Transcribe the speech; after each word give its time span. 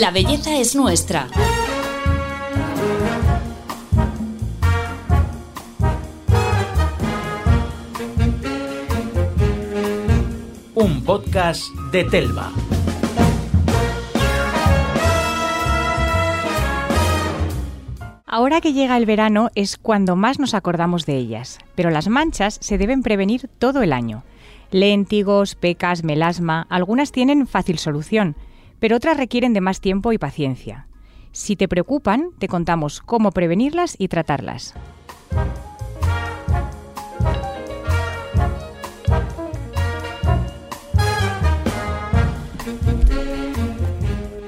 La 0.00 0.10
belleza 0.10 0.58
es 0.58 0.74
nuestra. 0.74 1.28
Un 10.74 11.04
podcast 11.04 11.62
de 11.92 12.02
Telva. 12.06 12.50
Ahora 18.26 18.60
que 18.60 18.72
llega 18.72 18.96
el 18.96 19.06
verano 19.06 19.50
es 19.54 19.76
cuando 19.78 20.16
más 20.16 20.40
nos 20.40 20.54
acordamos 20.54 21.06
de 21.06 21.18
ellas, 21.18 21.60
pero 21.76 21.90
las 21.90 22.08
manchas 22.08 22.58
se 22.60 22.78
deben 22.78 23.02
prevenir 23.02 23.48
todo 23.60 23.82
el 23.82 23.92
año. 23.92 24.24
Léntigos, 24.72 25.54
pecas, 25.54 26.02
melasma, 26.02 26.66
algunas 26.68 27.12
tienen 27.12 27.46
fácil 27.46 27.78
solución, 27.78 28.34
pero 28.80 28.96
otras 28.96 29.16
requieren 29.16 29.52
de 29.52 29.60
más 29.60 29.80
tiempo 29.80 30.12
y 30.12 30.18
paciencia. 30.18 30.86
Si 31.32 31.56
te 31.56 31.68
preocupan, 31.68 32.30
te 32.38 32.48
contamos 32.48 33.00
cómo 33.00 33.32
prevenirlas 33.32 33.96
y 33.98 34.08
tratarlas. 34.08 34.74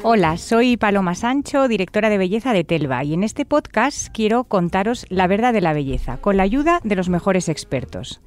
Hola, 0.08 0.36
soy 0.36 0.76
Paloma 0.76 1.16
Sancho, 1.16 1.66
directora 1.66 2.08
de 2.08 2.16
belleza 2.16 2.52
de 2.52 2.62
Telva, 2.62 3.02
y 3.02 3.12
en 3.12 3.24
este 3.24 3.44
podcast 3.44 4.06
quiero 4.14 4.44
contaros 4.44 5.04
la 5.08 5.26
verdad 5.26 5.52
de 5.52 5.60
la 5.60 5.72
belleza, 5.72 6.18
con 6.18 6.36
la 6.36 6.44
ayuda 6.44 6.78
de 6.84 6.94
los 6.94 7.08
mejores 7.08 7.48
expertos. 7.48 8.20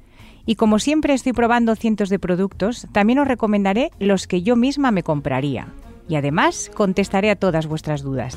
Y 0.44 0.56
como 0.56 0.78
siempre 0.78 1.14
estoy 1.14 1.32
probando 1.32 1.74
cientos 1.76 2.10
de 2.10 2.18
productos, 2.18 2.86
también 2.92 3.20
os 3.20 3.26
recomendaré 3.26 3.92
los 3.98 4.26
que 4.26 4.42
yo 4.42 4.56
misma 4.56 4.90
me 4.90 5.02
compraría. 5.02 5.68
Y 6.10 6.16
además 6.16 6.72
contestaré 6.74 7.30
a 7.30 7.36
todas 7.36 7.68
vuestras 7.68 8.02
dudas. 8.02 8.36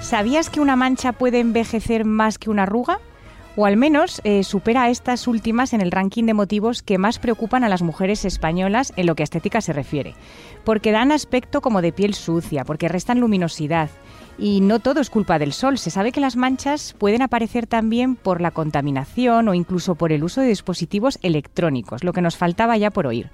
¿Sabías 0.00 0.50
que 0.50 0.60
una 0.60 0.76
mancha 0.76 1.14
puede 1.14 1.40
envejecer 1.40 2.04
más 2.04 2.38
que 2.38 2.48
una 2.48 2.62
arruga? 2.62 3.00
O 3.56 3.66
al 3.66 3.76
menos 3.76 4.20
eh, 4.24 4.42
supera 4.42 4.84
a 4.84 4.90
estas 4.90 5.28
últimas 5.28 5.72
en 5.72 5.80
el 5.80 5.90
ranking 5.90 6.24
de 6.24 6.34
motivos 6.34 6.82
que 6.82 6.98
más 6.98 7.18
preocupan 7.18 7.64
a 7.64 7.68
las 7.68 7.82
mujeres 7.82 8.24
españolas 8.24 8.92
en 8.96 9.06
lo 9.06 9.14
que 9.14 9.22
a 9.22 9.24
estética 9.24 9.60
se 9.60 9.72
refiere, 9.72 10.14
porque 10.64 10.92
dan 10.92 11.12
aspecto 11.12 11.60
como 11.60 11.82
de 11.82 11.92
piel 11.92 12.14
sucia, 12.14 12.64
porque 12.64 12.88
restan 12.88 13.20
luminosidad. 13.20 13.90
Y 14.36 14.60
no 14.60 14.80
todo 14.80 15.00
es 15.00 15.10
culpa 15.10 15.38
del 15.38 15.52
sol. 15.52 15.78
Se 15.78 15.90
sabe 15.90 16.10
que 16.10 16.18
las 16.18 16.34
manchas 16.34 16.96
pueden 16.98 17.22
aparecer 17.22 17.68
también 17.68 18.16
por 18.16 18.40
la 18.40 18.50
contaminación 18.50 19.48
o 19.48 19.54
incluso 19.54 19.94
por 19.94 20.10
el 20.10 20.24
uso 20.24 20.40
de 20.40 20.48
dispositivos 20.48 21.20
electrónicos, 21.22 22.02
lo 22.02 22.12
que 22.12 22.22
nos 22.22 22.36
faltaba 22.36 22.76
ya 22.76 22.90
por 22.90 23.06
oír. 23.06 23.30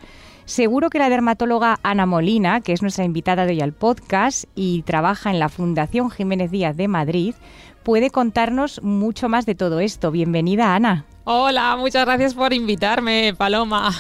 Seguro 0.50 0.90
que 0.90 0.98
la 0.98 1.08
dermatóloga 1.08 1.78
Ana 1.84 2.06
Molina, 2.06 2.60
que 2.60 2.72
es 2.72 2.82
nuestra 2.82 3.04
invitada 3.04 3.46
de 3.46 3.52
hoy 3.52 3.60
al 3.60 3.72
podcast 3.72 4.46
y 4.56 4.82
trabaja 4.82 5.30
en 5.30 5.38
la 5.38 5.48
Fundación 5.48 6.10
Jiménez 6.10 6.50
Díaz 6.50 6.76
de 6.76 6.88
Madrid, 6.88 7.36
puede 7.84 8.10
contarnos 8.10 8.82
mucho 8.82 9.28
más 9.28 9.46
de 9.46 9.54
todo 9.54 9.78
esto. 9.78 10.10
Bienvenida, 10.10 10.74
Ana. 10.74 11.06
Hola, 11.22 11.76
muchas 11.76 12.04
gracias 12.04 12.34
por 12.34 12.52
invitarme, 12.52 13.32
Paloma. 13.38 13.94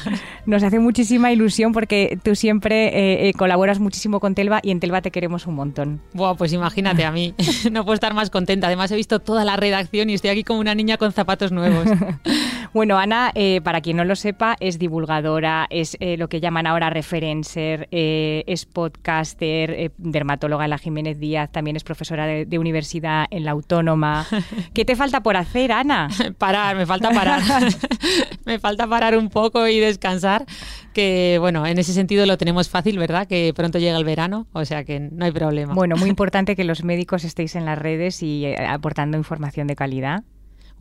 Nos 0.46 0.64
hace 0.64 0.80
muchísima 0.80 1.30
ilusión 1.30 1.72
porque 1.72 2.18
tú 2.24 2.34
siempre 2.34 2.88
eh, 2.88 3.28
eh, 3.28 3.32
colaboras 3.34 3.78
muchísimo 3.78 4.18
con 4.18 4.34
Telva 4.34 4.58
y 4.64 4.72
en 4.72 4.80
Telva 4.80 5.02
te 5.02 5.12
queremos 5.12 5.46
un 5.46 5.54
montón. 5.54 6.02
Buah, 6.14 6.34
pues 6.34 6.52
imagínate 6.52 7.04
a 7.04 7.12
mí, 7.12 7.32
no 7.70 7.84
puedo 7.84 7.94
estar 7.94 8.12
más 8.12 8.30
contenta. 8.30 8.66
Además 8.66 8.90
he 8.90 8.96
visto 8.96 9.20
toda 9.20 9.44
la 9.44 9.56
redacción 9.56 10.10
y 10.10 10.14
estoy 10.14 10.30
aquí 10.30 10.42
como 10.42 10.58
una 10.58 10.74
niña 10.74 10.96
con 10.96 11.12
zapatos 11.12 11.52
nuevos. 11.52 11.84
bueno, 12.72 12.98
Ana, 12.98 13.32
eh, 13.34 13.60
para 13.62 13.80
quien 13.80 13.96
no 13.96 14.04
lo 14.04 14.16
sepa, 14.16 14.56
es 14.60 14.78
divulgadora, 14.78 15.66
es 15.70 15.96
lo 16.00 16.28
que 16.28 16.40
llaman 16.40 16.66
ahora 16.66 16.90
referencer, 16.90 17.88
es 17.90 18.66
podcaster, 18.66 19.92
dermatóloga 19.98 20.64
en 20.64 20.70
la 20.70 20.78
Jiménez 20.78 21.18
Díaz, 21.18 21.50
también 21.50 21.76
es 21.76 21.84
profesora 21.84 22.26
de, 22.26 22.46
de 22.46 22.58
universidad 22.58 23.26
en 23.30 23.44
la 23.44 23.52
Autónoma. 23.52 24.26
¿Qué 24.74 24.84
te 24.84 24.96
falta 24.96 25.22
por 25.22 25.36
hacer, 25.36 25.72
Ana? 25.72 26.08
Parar, 26.38 26.76
me 26.76 26.86
falta 26.86 27.10
parar. 27.10 27.42
me 28.44 28.58
falta 28.58 28.86
parar 28.86 29.16
un 29.16 29.28
poco 29.28 29.66
y 29.66 29.78
descansar. 29.78 30.46
Que 30.92 31.38
bueno, 31.40 31.66
en 31.66 31.78
ese 31.78 31.92
sentido 31.92 32.26
lo 32.26 32.36
tenemos 32.36 32.68
fácil, 32.68 32.98
¿verdad? 32.98 33.26
Que 33.26 33.52
pronto 33.54 33.78
llega 33.78 33.96
el 33.96 34.04
verano, 34.04 34.46
o 34.52 34.64
sea 34.64 34.84
que 34.84 35.00
no 35.00 35.24
hay 35.24 35.32
problema. 35.32 35.74
Bueno, 35.74 35.96
muy 35.96 36.08
importante 36.08 36.56
que 36.56 36.64
los 36.64 36.82
médicos 36.82 37.24
estéis 37.24 37.54
en 37.54 37.64
las 37.64 37.78
redes 37.78 38.22
y 38.22 38.46
eh, 38.46 38.56
aportando 38.66 39.16
información 39.16 39.66
de 39.66 39.76
calidad 39.76 40.24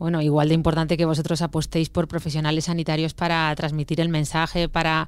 bueno, 0.00 0.20
igual 0.22 0.48
de 0.48 0.54
importante 0.54 0.96
que 0.96 1.04
vosotros 1.04 1.42
apostéis 1.42 1.90
por 1.90 2.08
profesionales 2.08 2.64
sanitarios 2.64 3.14
para 3.14 3.54
transmitir 3.54 4.00
el 4.00 4.08
mensaje, 4.08 4.68
para 4.68 5.06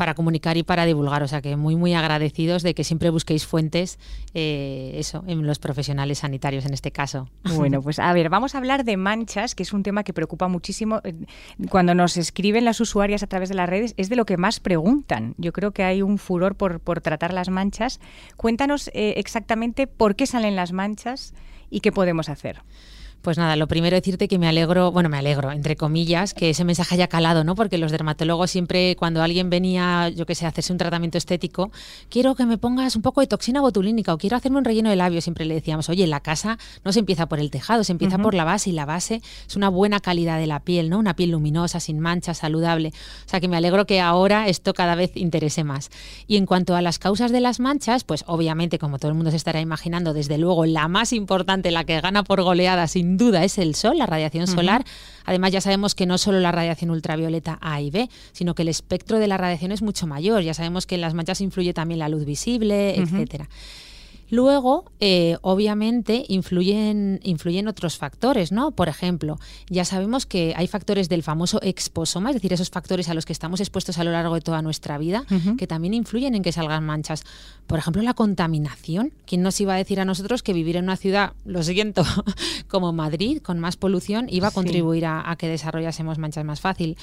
para 0.00 0.14
comunicar 0.14 0.56
y 0.56 0.62
para 0.62 0.86
divulgar. 0.86 1.22
O 1.22 1.28
sea 1.28 1.42
que 1.42 1.56
muy, 1.56 1.76
muy 1.76 1.92
agradecidos 1.92 2.62
de 2.62 2.74
que 2.74 2.84
siempre 2.84 3.10
busquéis 3.10 3.44
fuentes, 3.44 3.98
eh, 4.32 4.92
eso, 4.94 5.22
en 5.26 5.46
los 5.46 5.58
profesionales 5.58 6.20
sanitarios 6.20 6.64
en 6.64 6.72
este 6.72 6.90
caso. 6.90 7.28
Bueno, 7.60 7.82
pues 7.82 7.98
a 7.98 8.10
ver, 8.14 8.30
vamos 8.30 8.54
a 8.54 8.58
hablar 8.58 8.84
de 8.84 8.96
manchas, 8.96 9.54
que 9.54 9.62
es 9.62 9.74
un 9.74 9.82
tema 9.82 10.02
que 10.02 10.14
preocupa 10.14 10.48
muchísimo. 10.48 11.02
Eh, 11.04 11.14
cuando 11.68 11.94
nos 11.94 12.16
escriben 12.16 12.64
las 12.64 12.80
usuarias 12.80 13.22
a 13.22 13.26
través 13.26 13.50
de 13.50 13.56
las 13.56 13.68
redes, 13.68 13.92
es 13.98 14.08
de 14.08 14.16
lo 14.16 14.24
que 14.24 14.38
más 14.38 14.58
preguntan. 14.58 15.34
Yo 15.36 15.52
creo 15.52 15.72
que 15.72 15.84
hay 15.84 16.00
un 16.00 16.16
furor 16.16 16.54
por, 16.54 16.80
por 16.80 17.02
tratar 17.02 17.34
las 17.34 17.50
manchas. 17.50 18.00
Cuéntanos 18.38 18.88
eh, 18.94 19.14
exactamente 19.18 19.86
por 19.86 20.16
qué 20.16 20.26
salen 20.26 20.56
las 20.56 20.72
manchas 20.72 21.34
y 21.68 21.80
qué 21.80 21.92
podemos 21.92 22.30
hacer. 22.30 22.62
Pues 23.22 23.36
nada, 23.36 23.54
lo 23.56 23.68
primero 23.68 23.94
decirte 23.96 24.28
que 24.28 24.38
me 24.38 24.48
alegro, 24.48 24.92
bueno, 24.92 25.10
me 25.10 25.18
alegro, 25.18 25.52
entre 25.52 25.76
comillas, 25.76 26.32
que 26.32 26.50
ese 26.50 26.64
mensaje 26.64 26.94
haya 26.94 27.06
calado, 27.06 27.44
¿no? 27.44 27.54
Porque 27.54 27.76
los 27.76 27.92
dermatólogos 27.92 28.50
siempre, 28.50 28.96
cuando 28.96 29.22
alguien 29.22 29.50
venía, 29.50 30.08
yo 30.08 30.24
qué 30.24 30.34
sé, 30.34 30.46
a 30.46 30.48
hacerse 30.48 30.72
un 30.72 30.78
tratamiento 30.78 31.18
estético, 31.18 31.70
quiero 32.08 32.34
que 32.34 32.46
me 32.46 32.56
pongas 32.56 32.96
un 32.96 33.02
poco 33.02 33.20
de 33.20 33.26
toxina 33.26 33.60
botulínica 33.60 34.14
o 34.14 34.16
quiero 34.18 34.38
hacerme 34.38 34.56
un 34.56 34.64
relleno 34.64 34.88
de 34.88 34.96
labio, 34.96 35.20
siempre 35.20 35.44
le 35.44 35.52
decíamos, 35.52 35.90
oye, 35.90 36.06
la 36.06 36.20
casa 36.20 36.58
no 36.82 36.92
se 36.92 37.00
empieza 37.00 37.28
por 37.28 37.40
el 37.40 37.50
tejado, 37.50 37.84
se 37.84 37.92
empieza 37.92 38.16
por 38.16 38.32
la 38.32 38.44
base 38.44 38.70
y 38.70 38.72
la 38.72 38.86
base 38.86 39.20
es 39.46 39.54
una 39.54 39.68
buena 39.68 40.00
calidad 40.00 40.38
de 40.38 40.46
la 40.46 40.60
piel, 40.60 40.88
¿no? 40.88 40.98
Una 40.98 41.14
piel 41.14 41.32
luminosa, 41.32 41.78
sin 41.78 42.00
manchas, 42.00 42.38
saludable. 42.38 42.88
O 43.26 43.28
sea 43.28 43.40
que 43.40 43.48
me 43.48 43.58
alegro 43.58 43.84
que 43.84 44.00
ahora 44.00 44.48
esto 44.48 44.72
cada 44.72 44.94
vez 44.94 45.14
interese 45.14 45.62
más. 45.62 45.90
Y 46.26 46.38
en 46.38 46.46
cuanto 46.46 46.74
a 46.74 46.80
las 46.80 46.98
causas 46.98 47.32
de 47.32 47.40
las 47.40 47.60
manchas, 47.60 48.04
pues 48.04 48.24
obviamente, 48.26 48.78
como 48.78 48.98
todo 48.98 49.10
el 49.10 49.14
mundo 49.14 49.30
se 49.30 49.36
estará 49.36 49.60
imaginando, 49.60 50.14
desde 50.14 50.38
luego 50.38 50.64
la 50.64 50.88
más 50.88 51.12
importante, 51.12 51.70
la 51.70 51.84
que 51.84 52.00
gana 52.00 52.24
por 52.24 52.40
goleada, 52.42 52.86
sin 52.86 53.09
duda 53.16 53.44
es 53.44 53.58
el 53.58 53.74
sol, 53.74 53.98
la 53.98 54.06
radiación 54.06 54.46
solar. 54.46 54.84
Además, 55.24 55.52
ya 55.52 55.60
sabemos 55.60 55.94
que 55.94 56.06
no 56.06 56.18
solo 56.18 56.40
la 56.40 56.52
radiación 56.52 56.90
ultravioleta 56.90 57.58
A 57.60 57.80
y 57.80 57.90
B, 57.90 58.08
sino 58.32 58.54
que 58.54 58.62
el 58.62 58.68
espectro 58.68 59.18
de 59.18 59.28
la 59.28 59.36
radiación 59.36 59.72
es 59.72 59.82
mucho 59.82 60.06
mayor. 60.06 60.42
Ya 60.42 60.54
sabemos 60.54 60.86
que 60.86 60.96
en 60.96 61.00
las 61.00 61.14
manchas 61.14 61.40
influye 61.40 61.72
también 61.72 61.98
la 61.98 62.08
luz 62.08 62.24
visible, 62.24 62.98
etcétera. 62.98 63.48
Luego, 64.30 64.84
eh, 65.00 65.36
obviamente, 65.42 66.24
influyen, 66.28 67.20
influyen 67.24 67.66
otros 67.68 67.98
factores, 67.98 68.52
¿no? 68.52 68.70
Por 68.70 68.88
ejemplo, 68.88 69.38
ya 69.68 69.84
sabemos 69.84 70.24
que 70.24 70.54
hay 70.56 70.68
factores 70.68 71.08
del 71.08 71.22
famoso 71.22 71.60
exposoma, 71.62 72.30
es 72.30 72.34
decir, 72.34 72.52
esos 72.52 72.70
factores 72.70 73.08
a 73.08 73.14
los 73.14 73.26
que 73.26 73.32
estamos 73.32 73.60
expuestos 73.60 73.98
a 73.98 74.04
lo 74.04 74.12
largo 74.12 74.34
de 74.34 74.40
toda 74.40 74.62
nuestra 74.62 74.98
vida, 74.98 75.24
que 75.58 75.66
también 75.66 75.94
influyen 75.94 76.34
en 76.34 76.42
que 76.42 76.52
salgan 76.52 76.84
manchas. 76.84 77.24
Por 77.66 77.78
ejemplo, 77.78 78.02
la 78.02 78.14
contaminación. 78.14 79.12
¿Quién 79.26 79.42
nos 79.42 79.60
iba 79.60 79.74
a 79.74 79.76
decir 79.76 80.00
a 80.00 80.04
nosotros 80.04 80.42
que 80.42 80.52
vivir 80.52 80.76
en 80.76 80.84
una 80.84 80.96
ciudad, 80.96 81.32
lo 81.44 81.62
siguiente, 81.62 82.02
como 82.68 82.92
Madrid, 82.92 83.42
con 83.42 83.58
más 83.58 83.76
polución, 83.76 84.26
iba 84.30 84.48
a 84.48 84.52
contribuir 84.52 85.06
a, 85.06 85.28
a 85.28 85.36
que 85.36 85.48
desarrollásemos 85.48 86.18
manchas 86.18 86.44
más 86.44 86.60
fácil? 86.60 86.96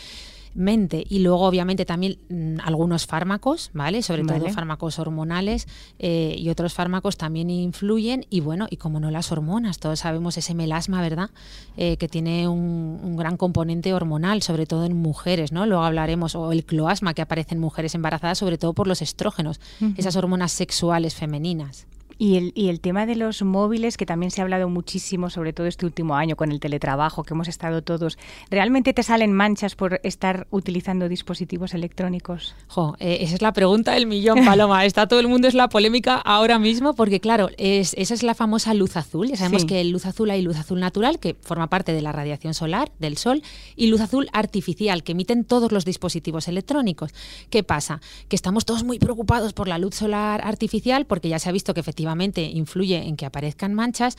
Mente 0.54 1.04
y 1.08 1.20
luego 1.20 1.42
obviamente 1.42 1.86
también 1.86 2.18
mm, 2.30 2.60
algunos 2.64 3.06
fármacos, 3.06 3.72
¿vale? 3.74 4.02
Sobre 4.02 4.24
todo 4.24 4.50
fármacos 4.50 5.00
hormonales 5.00 5.68
eh, 6.00 6.36
y 6.38 6.50
otros 6.50 6.74
fármacos 6.74 7.18
también 7.18 7.50
influyen 7.50 8.26
y 8.30 8.42
bueno, 8.42 8.68
y 8.70 8.78
como 8.78 9.00
no 9.00 9.12
las 9.12 9.32
hormonas, 9.32 9.80
todos 9.80 10.00
sabemos 10.00 10.38
ese 10.38 10.54
melasma, 10.54 11.02
¿verdad? 11.02 11.30
Eh, 11.76 11.98
que 11.98 12.08
tiene 12.08 12.48
un, 12.48 13.16
gran 13.18 13.38
componente 13.38 13.94
hormonal, 13.94 14.42
sobre 14.42 14.66
todo 14.66 14.86
en 14.86 14.96
mujeres, 14.96 15.52
¿no? 15.52 15.66
Luego 15.66 15.84
hablaremos, 15.84 16.36
o 16.36 16.52
el 16.52 16.66
cloasma 16.66 17.14
que 17.14 17.22
aparece 17.22 17.56
en 17.56 17.62
mujeres 17.62 17.96
embarazadas, 17.96 18.38
sobre 18.38 18.58
todo 18.58 18.74
por 18.74 18.88
los 18.88 19.02
estrógenos, 19.02 19.60
esas 19.98 20.16
hormonas 20.16 20.52
sexuales 20.52 21.16
femeninas. 21.16 21.88
Y 22.18 22.38
el, 22.38 22.52
y 22.56 22.70
el 22.70 22.80
tema 22.80 23.06
de 23.06 23.16
los 23.16 23.44
móviles, 23.44 23.98
que 23.98 24.06
también 24.06 24.32
se 24.32 24.42
ha 24.42 24.44
hablado 24.44 24.70
muchísimo, 24.70 25.30
sobre 25.30 25.54
todo 25.54 25.68
este 25.68 25.86
último 25.86 26.16
año 26.16 26.36
con 26.36 26.52
el 26.52 26.60
teletrabajo, 26.60 27.24
que 27.24 27.34
hemos 27.34 27.48
estado 27.48 27.84
todos, 27.84 28.18
¿realmente 28.50 28.94
te 28.94 29.04
salen 29.04 29.34
manchas 29.34 29.76
por 29.76 30.00
estar 30.04 30.48
utilizando 30.50 31.10
dispositivos 31.10 31.74
electrónicos? 31.74 32.56
Jo, 32.68 32.96
eh, 33.00 33.20
esa 33.22 33.36
es 33.36 33.42
la 33.42 33.54
pregunta 33.54 33.94
del 33.94 34.08
millón, 34.08 34.44
Paloma. 34.46 34.86
Está 34.86 35.08
todo 35.08 35.20
el 35.20 35.28
mundo, 35.28 35.48
es 35.48 35.54
la 35.54 35.70
polémica 35.70 36.16
ahora 36.16 36.58
mismo, 36.58 36.96
porque 36.96 37.20
claro, 37.20 37.50
es, 37.58 37.94
esa 37.98 38.14
es 38.14 38.24
la 38.24 38.34
famosa 38.34 38.74
luz 38.74 38.98
azul. 38.98 39.28
Ya 39.28 39.38
sabemos 39.38 39.66
que 39.66 39.82
en 39.82 39.92
luz 39.92 40.06
azul 40.06 40.32
hay 40.32 40.42
luz 40.42 40.58
azul 40.58 40.80
natural, 40.80 41.20
que 41.20 41.36
forma 41.42 41.68
parte 41.68 41.94
de 41.94 42.02
la 42.02 42.12
radiación 42.12 42.56
solar, 42.56 42.92
del 42.98 43.18
sol, 43.18 43.44
y 43.76 43.88
luz 43.88 44.02
azul 44.02 44.28
artificial, 44.34 45.04
que 45.04 45.12
emiten 45.12 45.44
todos 45.44 45.72
los 45.72 45.86
dispositivos 45.86 46.48
electrónicos. 46.48 47.14
¿Qué 47.52 47.62
pasa? 47.62 48.02
Que 48.28 48.36
estamos 48.36 48.66
todos 48.66 48.84
muy 48.84 48.98
preocupados 48.98 49.54
por 49.54 49.68
la 49.68 49.78
luz 49.78 49.96
solar 49.96 50.42
artificial, 50.44 51.06
porque 51.06 51.30
ya 51.30 51.38
se 51.38 51.50
ha 51.50 51.52
visto 51.52 51.76
que 51.76 51.80
efectivamente 51.80 52.07
efectivamente 52.08 52.42
influye 52.42 53.08
en 53.08 53.18
que 53.18 53.26
aparezcan 53.26 53.74
manchas, 53.74 54.18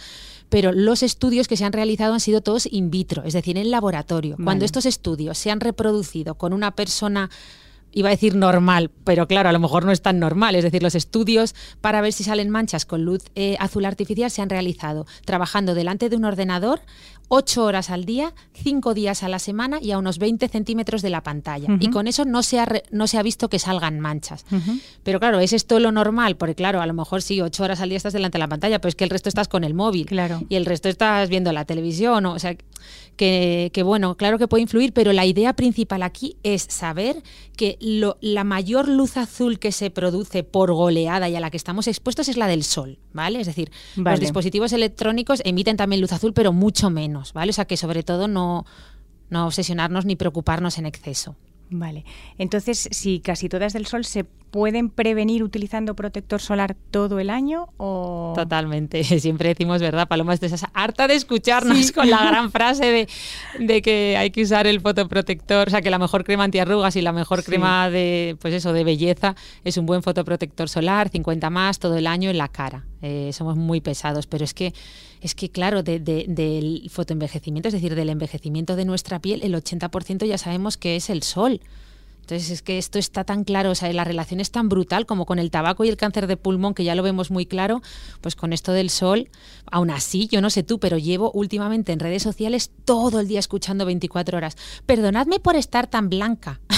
pero 0.49 0.73
los 0.73 1.03
estudios 1.03 1.49
que 1.49 1.57
se 1.57 1.65
han 1.65 1.73
realizado 1.73 2.15
han 2.15 2.21
sido 2.21 2.41
todos 2.41 2.67
in 2.71 2.91
vitro, 2.91 3.25
es 3.25 3.33
decir, 3.33 3.57
en 3.57 3.71
laboratorio. 3.71 4.37
Cuando 4.43 4.65
estos 4.65 4.87
estudios 4.87 5.39
se 5.39 5.51
han 5.51 5.61
reproducido 5.61 6.35
con 6.37 6.53
una 6.53 6.73
persona 6.73 7.31
iba 7.93 8.09
a 8.09 8.13
decir 8.13 8.35
normal, 8.35 8.91
pero 9.05 9.27
claro, 9.27 9.49
a 9.49 9.53
lo 9.53 9.59
mejor 9.59 9.85
no 9.85 9.93
es 9.93 10.03
tan 10.03 10.19
normal. 10.19 10.55
Es 10.55 10.65
decir, 10.65 10.83
los 10.83 10.95
estudios 10.95 11.55
para 11.81 12.01
ver 12.01 12.13
si 12.13 12.25
salen 12.25 12.51
manchas 12.51 12.85
con 12.85 13.05
luz 13.05 13.25
eh, 13.35 13.57
azul 13.61 13.85
artificial 13.85 14.31
se 14.31 14.43
han 14.43 14.51
realizado 14.51 15.07
trabajando 15.25 15.75
delante 15.75 16.09
de 16.09 16.17
un 16.17 16.25
ordenador 16.25 16.81
ocho 17.29 17.65
horas 17.65 17.91
al 17.91 18.05
día, 18.05 18.33
cinco 18.55 18.95
días 18.95 19.23
a 19.23 19.29
la 19.29 19.39
semana 19.39 19.79
y 19.81 19.93
a 19.93 19.99
unos 19.99 20.19
20 20.19 20.49
centímetros 20.49 21.03
de 21.03 21.11
la 21.11 21.23
pantalla. 21.23 21.69
Y 21.79 21.91
con 21.91 22.09
eso 22.09 22.25
no 22.25 22.43
se, 22.43 22.59
ha 22.59 22.67
no 22.91 23.07
se 23.07 23.19
ha 23.19 23.23
visto 23.23 23.49
que 23.49 23.59
salgan 23.59 24.01
manchas. 24.01 24.45
Pero 25.03 25.21
claro, 25.21 25.39
¿es 25.39 25.53
esto 25.53 25.79
lo 25.79 25.93
normal? 25.93 26.37
Porque 26.37 26.55
claro, 26.55 26.81
a 26.81 26.87
lo 26.87 26.95
mejor 26.95 27.23
sí, 27.23 27.41
ocho 27.41 27.65
horas 27.65 27.81
al 27.81 27.91
día 27.91 27.99
estás 27.99 28.15
delante 28.15 28.39
de 28.39 28.41
la 28.41 28.49
pantalla, 28.49 28.81
pero 28.81 28.89
es 28.89 28.95
que 28.95 29.05
el 29.05 29.11
resto 29.11 29.29
estás 29.29 29.49
con 29.49 29.63
el 29.65 29.75
móvil. 29.75 30.07
Claro. 30.07 30.43
Y 30.49 30.57
el 30.57 30.67
resto 30.67 30.89
estás 30.89 31.29
viendo 31.29 31.53
la 31.53 31.65
televisión. 31.65 32.25
O, 32.27 32.39
sea, 32.39 32.57
que, 33.19 33.71
que, 33.75 33.83
bueno, 33.83 34.17
claro 34.17 34.39
que 34.39 34.49
puede 34.49 34.63
influir, 34.63 34.95
pero 34.95 35.13
la 35.13 35.27
idea 35.27 35.53
principal 35.53 36.03
aquí 36.03 36.39
es 36.43 36.63
saber 36.63 37.23
que 37.57 37.77
lo, 37.83 38.17
la 38.23 38.45
mayor 38.45 38.89
luz 38.89 39.19
azul 39.19 39.59
que 39.59 39.73
se 39.73 39.91
produce 39.91 40.45
por 40.45 40.73
goleada 40.73 41.29
y 41.29 41.37
a 41.37 41.41
la 41.41 41.51
que 41.51 41.59
estamos 41.59 41.87
expuestos 41.87 42.29
es 42.31 42.39
la 42.39 42.47
del 42.47 42.65
sol, 42.65 42.99
¿vale? 43.13 43.41
Es 43.41 43.47
decir, 43.47 43.71
los 43.97 44.21
dispositivos 44.21 44.73
electrónicos 44.73 45.43
emiten 45.45 45.77
también 45.77 46.01
luz 46.01 46.13
azul, 46.13 46.33
pero 46.33 46.55
mucho 46.55 46.89
menos, 46.89 47.35
¿vale? 47.35 47.51
O 47.51 47.53
sea 47.53 47.67
que 47.67 47.77
sobre 47.77 48.03
todo 48.03 48.29
no, 48.29 48.65
no 49.29 49.47
obsesionarnos 49.47 50.07
ni 50.07 50.17
preocuparnos 50.17 50.79
en 50.79 50.87
exceso. 50.87 51.37
Vale. 51.71 52.05
Entonces, 52.39 52.89
si 52.91 53.21
casi 53.21 53.49
todas 53.49 53.73
del 53.73 53.87
sol 53.87 54.05
se 54.05 54.25
pueden 54.25 54.89
prevenir 54.89 55.43
utilizando 55.43 55.95
protector 55.95 56.41
solar 56.41 56.75
todo 56.91 57.19
el 57.19 57.31
año 57.31 57.69
o 57.77 58.33
totalmente. 58.35 59.05
Siempre 59.21 59.51
decimos 59.51 59.81
verdad 59.81 60.09
Paloma 60.09 60.35
de 60.37 60.47
esas 60.47 60.65
harta 60.73 61.07
de 61.07 61.15
escucharnos 61.15 61.93
con 61.93 62.09
la 62.09 62.25
gran 62.25 62.51
frase 62.53 63.07
de, 63.59 63.83
que 63.83 64.17
hay 64.17 64.31
que 64.31 64.43
usar 64.43 64.67
el 64.67 64.81
fotoprotector 64.81 65.69
o 65.69 65.71
sea 65.71 65.83
que 65.83 65.91
la 65.91 65.99
mejor 65.99 66.25
crema 66.25 66.45
antiarrugas 66.45 66.97
y 66.97 67.03
la 67.03 67.13
mejor 67.13 67.45
crema 67.45 67.91
de 67.91 68.37
pues 68.41 68.55
eso 68.55 68.73
de 68.73 68.85
belleza 68.85 69.37
es 69.65 69.77
un 69.77 69.87
buen 69.87 70.03
fotoprotector 70.03 70.69
solar 70.69 71.11
50 71.11 71.51
más 71.51 71.79
todo 71.79 71.97
el 71.97 72.07
año 72.07 72.31
en 72.31 72.39
la 72.39 72.49
cara. 72.49 72.85
Eh, 73.03 73.31
somos 73.33 73.57
muy 73.57 73.81
pesados 73.81 74.27
pero 74.27 74.45
es 74.45 74.55
que 74.55 74.73
es 75.21 75.35
que 75.35 75.51
claro 75.51 75.83
del 75.83 76.89
fotoenvejecimiento 76.91 77.69
es 77.69 77.75
decir 77.75 77.95
del 77.95 78.11
envejecimiento 78.11 78.77
de 78.77 78.85
nuestra 78.85 79.21
piel 79.21 79.43
el 79.43 79.55
80% 79.55 80.27
ya 80.27 80.39
sabemos 80.39 80.77
que 80.77 80.97
es 80.97 81.11
el 81.11 81.23
sol 81.23 81.61
entonces 82.29 82.51
es 82.51 82.61
que 82.61 82.77
esto 82.77 82.99
está 82.99 83.25
tan 83.25 83.43
claro, 83.43 83.71
o 83.71 83.75
sea, 83.75 83.91
la 83.95 84.05
relación 84.05 84.39
es 84.39 84.51
tan 84.51 84.69
brutal 84.69 85.07
como 85.07 85.25
con 85.25 85.39
el 85.39 85.51
tabaco 85.51 85.83
y 85.85 85.89
el 85.89 85.97
cáncer 85.97 86.27
de 86.27 86.37
pulmón, 86.37 86.75
que 86.75 86.85
ya 86.85 86.95
lo 86.95 87.03
vemos 87.03 87.31
muy 87.31 87.47
claro, 87.47 87.81
pues 88.21 88.37
con 88.37 88.53
esto 88.53 88.73
del 88.73 88.91
sol, 88.91 89.31
aún 89.73 89.91
así, 89.91 90.29
yo 90.31 90.43
no 90.43 90.51
sé 90.51 90.63
tú, 90.63 90.79
pero 90.79 90.99
llevo 90.99 91.31
últimamente 91.33 91.91
en 91.91 92.01
redes 92.01 92.23
sociales 92.23 92.71
todo 92.85 93.21
el 93.21 93.29
día 93.29 93.39
escuchando 93.39 93.87
24 93.87 94.37
horas. 94.37 94.59
Perdonadme 94.85 95.41
por 95.41 95.57
estar 95.57 95.87
tan 95.87 96.11
blanca. 96.11 96.61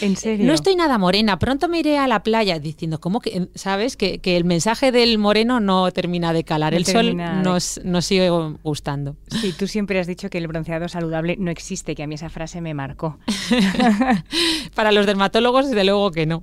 ¿En 0.00 0.16
serio? 0.16 0.46
No 0.46 0.52
estoy 0.52 0.76
nada 0.76 0.98
morena, 0.98 1.38
pronto 1.38 1.68
me 1.68 1.78
iré 1.80 1.98
a 1.98 2.06
la 2.06 2.22
playa 2.22 2.58
diciendo, 2.58 3.00
¿cómo 3.00 3.20
que, 3.20 3.48
sabes? 3.54 3.96
Que, 3.96 4.20
el 4.22 4.44
mensaje 4.44 4.92
del 4.92 5.18
moreno 5.18 5.60
no 5.60 5.90
termina 5.92 6.32
de 6.32 6.44
calar, 6.44 6.74
el 6.74 6.84
sol 6.84 7.16
nos, 7.16 7.80
nos 7.84 8.04
sigue 8.04 8.28
gustando. 8.62 9.16
Sí, 9.28 9.54
tú 9.56 9.66
siempre 9.66 9.98
has 10.00 10.06
dicho 10.06 10.28
que 10.28 10.38
el 10.38 10.46
bronceado 10.46 10.88
saludable 10.88 11.36
no 11.38 11.50
existe, 11.50 11.94
que 11.94 12.02
a 12.02 12.06
mí 12.06 12.14
esa 12.14 12.28
frase 12.28 12.60
me 12.60 12.74
marcó. 12.74 13.18
Para 14.74 14.92
los 14.92 15.06
dermatólogos, 15.06 15.68
desde 15.68 15.84
luego 15.84 16.10
que 16.10 16.26
no. 16.26 16.42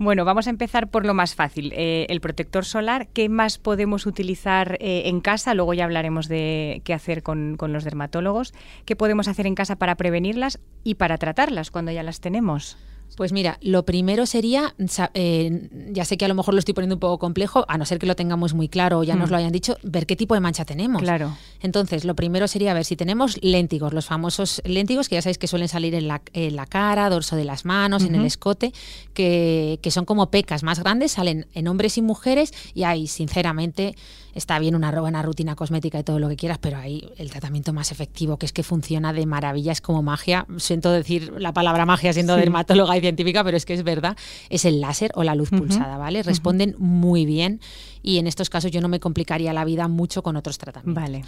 Bueno, 0.00 0.24
vamos 0.24 0.46
a 0.46 0.50
empezar 0.50 0.90
por 0.90 1.04
lo 1.04 1.12
más 1.12 1.34
fácil, 1.34 1.72
eh, 1.74 2.06
el 2.08 2.20
protector 2.20 2.64
solar. 2.64 3.08
¿Qué 3.08 3.28
más 3.28 3.58
podemos 3.58 4.06
utilizar 4.06 4.78
eh, 4.80 5.02
en 5.06 5.20
casa? 5.20 5.54
Luego 5.54 5.74
ya 5.74 5.84
hablaremos 5.84 6.28
de 6.28 6.82
qué 6.84 6.94
hacer 6.94 7.24
con, 7.24 7.56
con, 7.56 7.72
los 7.72 7.82
dermatólogos. 7.82 8.54
¿Qué 8.84 8.94
podemos 8.94 9.26
hacer 9.26 9.48
en 9.48 9.56
casa 9.56 9.74
para 9.74 9.96
prevenirlas 9.96 10.60
y 10.84 10.94
para 10.94 11.18
tratarlas 11.18 11.72
cuando 11.72 11.90
ya 11.90 12.04
las 12.04 12.20
tenemos? 12.20 12.78
Pues 13.16 13.32
mira, 13.32 13.58
lo 13.62 13.84
primero 13.84 14.26
sería, 14.26 14.74
eh, 15.14 15.68
ya 15.90 16.04
sé 16.04 16.16
que 16.16 16.24
a 16.24 16.28
lo 16.28 16.34
mejor 16.34 16.54
lo 16.54 16.60
estoy 16.60 16.74
poniendo 16.74 16.96
un 16.96 17.00
poco 17.00 17.18
complejo, 17.18 17.64
a 17.68 17.76
no 17.76 17.84
ser 17.84 17.98
que 17.98 18.06
lo 18.06 18.14
tengamos 18.14 18.54
muy 18.54 18.68
claro 18.68 19.00
o 19.00 19.02
ya 19.02 19.16
nos 19.16 19.28
mm. 19.28 19.32
lo 19.32 19.36
hayan 19.38 19.52
dicho, 19.52 19.76
ver 19.82 20.06
qué 20.06 20.14
tipo 20.14 20.34
de 20.34 20.40
mancha 20.40 20.64
tenemos. 20.64 21.02
Claro. 21.02 21.36
Entonces, 21.60 22.04
lo 22.04 22.14
primero 22.14 22.46
sería 22.46 22.74
ver 22.74 22.84
si 22.84 22.94
tenemos 22.94 23.38
léntigos, 23.42 23.92
los 23.92 24.06
famosos 24.06 24.62
léntigos 24.64 25.08
que 25.08 25.16
ya 25.16 25.22
sabéis 25.22 25.38
que 25.38 25.48
suelen 25.48 25.68
salir 25.68 25.94
en 25.94 26.06
la, 26.06 26.66
cara, 26.66 27.10
dorso 27.10 27.34
de 27.34 27.44
las 27.44 27.64
manos, 27.64 28.04
en 28.04 28.14
el 28.14 28.24
escote, 28.24 28.72
que, 29.14 29.80
que 29.82 29.90
son 29.90 30.04
como 30.04 30.30
pecas 30.30 30.62
más 30.62 30.78
grandes, 30.78 31.12
salen 31.12 31.46
en 31.54 31.66
hombres 31.66 31.98
y 31.98 32.02
mujeres 32.02 32.52
y 32.74 32.84
ahí, 32.84 33.06
sinceramente, 33.06 33.96
está 34.38 34.58
bien 34.58 34.74
una 34.74 34.90
buena 34.98 35.22
rutina 35.22 35.54
cosmética 35.54 35.98
y 35.98 36.04
todo 36.04 36.18
lo 36.18 36.28
que 36.28 36.36
quieras, 36.36 36.58
pero 36.58 36.78
ahí 36.78 37.10
el 37.18 37.30
tratamiento 37.30 37.72
más 37.72 37.92
efectivo, 37.92 38.38
que 38.38 38.46
es 38.46 38.52
que 38.52 38.62
funciona 38.62 39.12
de 39.12 39.26
maravilla, 39.26 39.72
es 39.72 39.80
como 39.80 40.02
magia. 40.02 40.46
Siento 40.56 40.90
decir 40.90 41.32
la 41.38 41.52
palabra 41.52 41.84
magia 41.84 42.12
siendo 42.12 42.36
dermatóloga 42.36 42.96
y 42.96 43.00
científica, 43.00 43.44
pero 43.44 43.56
es 43.56 43.66
que 43.66 43.74
es 43.74 43.82
verdad, 43.82 44.16
es 44.48 44.64
el 44.64 44.80
láser 44.80 45.12
o 45.14 45.24
la 45.24 45.34
luz 45.34 45.50
pulsada, 45.50 45.98
¿vale? 45.98 46.22
Responden 46.22 46.74
muy 46.78 47.26
bien 47.26 47.60
y 48.02 48.18
en 48.18 48.26
estos 48.26 48.48
casos 48.48 48.70
yo 48.70 48.80
no 48.80 48.88
me 48.88 49.00
complicaría 49.00 49.52
la 49.52 49.64
vida 49.64 49.88
mucho 49.88 50.22
con 50.22 50.36
otros 50.36 50.58
tratamientos. 50.58 51.02
Vale. 51.02 51.22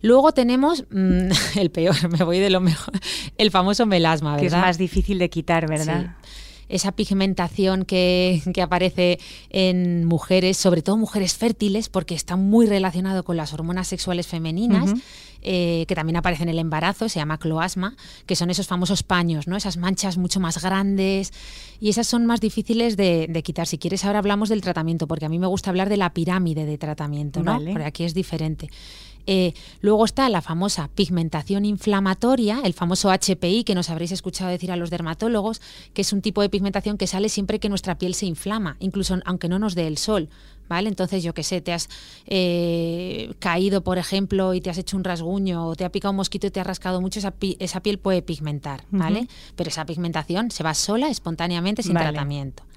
Luego 0.00 0.32
tenemos 0.32 0.84
mm, 0.90 1.30
el 1.58 1.70
peor, 1.70 2.08
me 2.08 2.24
voy 2.24 2.38
de 2.38 2.50
lo 2.50 2.60
mejor, 2.60 2.94
el 3.36 3.50
famoso 3.50 3.86
melasma, 3.86 4.36
¿verdad? 4.36 4.40
Que 4.40 4.46
es 4.46 4.52
más 4.52 4.78
difícil 4.78 5.18
de 5.18 5.28
quitar, 5.28 5.68
¿verdad? 5.68 6.16
Esa 6.68 6.92
pigmentación 6.92 7.84
que, 7.84 8.42
aparece 8.62 9.18
en 9.50 10.04
mujeres, 10.04 10.56
sobre 10.56 10.82
todo 10.82 10.96
mujeres 10.96 11.34
fértiles, 11.34 11.88
porque 11.88 12.14
está 12.14 12.36
muy 12.36 12.66
relacionado 12.66 13.24
con 13.24 13.36
las 13.36 13.52
hormonas 13.52 13.88
sexuales 13.88 14.26
femeninas. 14.26 14.94
Eh, 15.40 15.84
que 15.86 15.94
también 15.94 16.16
aparece 16.16 16.42
en 16.42 16.48
el 16.48 16.58
embarazo, 16.58 17.08
se 17.08 17.20
llama 17.20 17.38
cloasma, 17.38 17.96
que 18.26 18.34
son 18.34 18.50
esos 18.50 18.66
famosos 18.66 19.04
paños, 19.04 19.46
¿no? 19.46 19.56
Esas 19.56 19.76
manchas 19.76 20.18
mucho 20.18 20.40
más 20.40 20.60
grandes 20.60 21.32
y 21.78 21.90
esas 21.90 22.08
son 22.08 22.26
más 22.26 22.40
difíciles 22.40 22.96
de, 22.96 23.40
quitar. 23.44 23.68
Si 23.68 23.78
quieres, 23.78 24.04
ahora 24.04 24.18
hablamos 24.18 24.48
del 24.48 24.62
tratamiento, 24.62 25.06
porque 25.06 25.26
a 25.26 25.28
mí 25.28 25.38
me 25.38 25.46
gusta 25.46 25.70
hablar 25.70 25.88
de 25.88 25.96
la 25.96 26.12
pirámide 26.12 26.66
de 26.66 26.76
tratamiento, 26.76 27.44
¿no? 27.44 27.60
Porque 27.60 27.84
aquí 27.84 28.02
es 28.02 28.14
diferente. 28.14 28.68
Eh, 29.30 29.52
luego 29.82 30.06
está 30.06 30.26
la 30.30 30.40
famosa 30.40 30.88
pigmentación 30.94 31.66
inflamatoria, 31.66 32.62
el 32.64 32.72
famoso 32.72 33.10
HPI 33.10 33.62
que 33.62 33.74
nos 33.74 33.90
habréis 33.90 34.10
escuchado 34.10 34.50
decir 34.50 34.72
a 34.72 34.76
los 34.76 34.88
dermatólogos, 34.88 35.60
que 35.92 36.00
es 36.00 36.14
un 36.14 36.22
tipo 36.22 36.40
de 36.40 36.48
pigmentación 36.48 36.96
que 36.96 37.06
sale 37.06 37.28
siempre 37.28 37.60
que 37.60 37.68
nuestra 37.68 37.98
piel 37.98 38.14
se 38.14 38.24
inflama, 38.24 38.78
incluso 38.80 39.18
aunque 39.26 39.50
no 39.50 39.58
nos 39.58 39.74
dé 39.74 39.86
el 39.86 39.98
sol. 39.98 40.30
¿Vale? 40.66 40.90
Entonces, 40.90 41.22
yo 41.22 41.32
qué 41.32 41.44
sé, 41.44 41.62
te 41.62 41.72
has 41.72 41.88
eh, 42.26 43.32
caído, 43.38 43.82
por 43.82 43.96
ejemplo, 43.96 44.52
y 44.52 44.60
te 44.60 44.68
has 44.68 44.76
hecho 44.76 44.98
un 44.98 45.04
rasguño, 45.04 45.66
o 45.66 45.74
te 45.74 45.86
ha 45.86 45.90
picado 45.90 46.10
un 46.10 46.16
mosquito 46.16 46.46
y 46.46 46.50
te 46.50 46.60
ha 46.60 46.64
rascado 46.64 47.00
mucho, 47.00 47.20
esa, 47.20 47.80
piel 47.80 47.98
puede 47.98 48.20
pigmentar, 48.20 48.84
¿vale? 48.90 49.28
Pero 49.56 49.70
esa 49.70 49.86
pigmentación 49.86 50.50
se 50.50 50.62
va 50.62 50.74
sola, 50.74 51.08
espontáneamente, 51.08 51.82
sin 51.82 51.94
tratamiento 51.94 52.67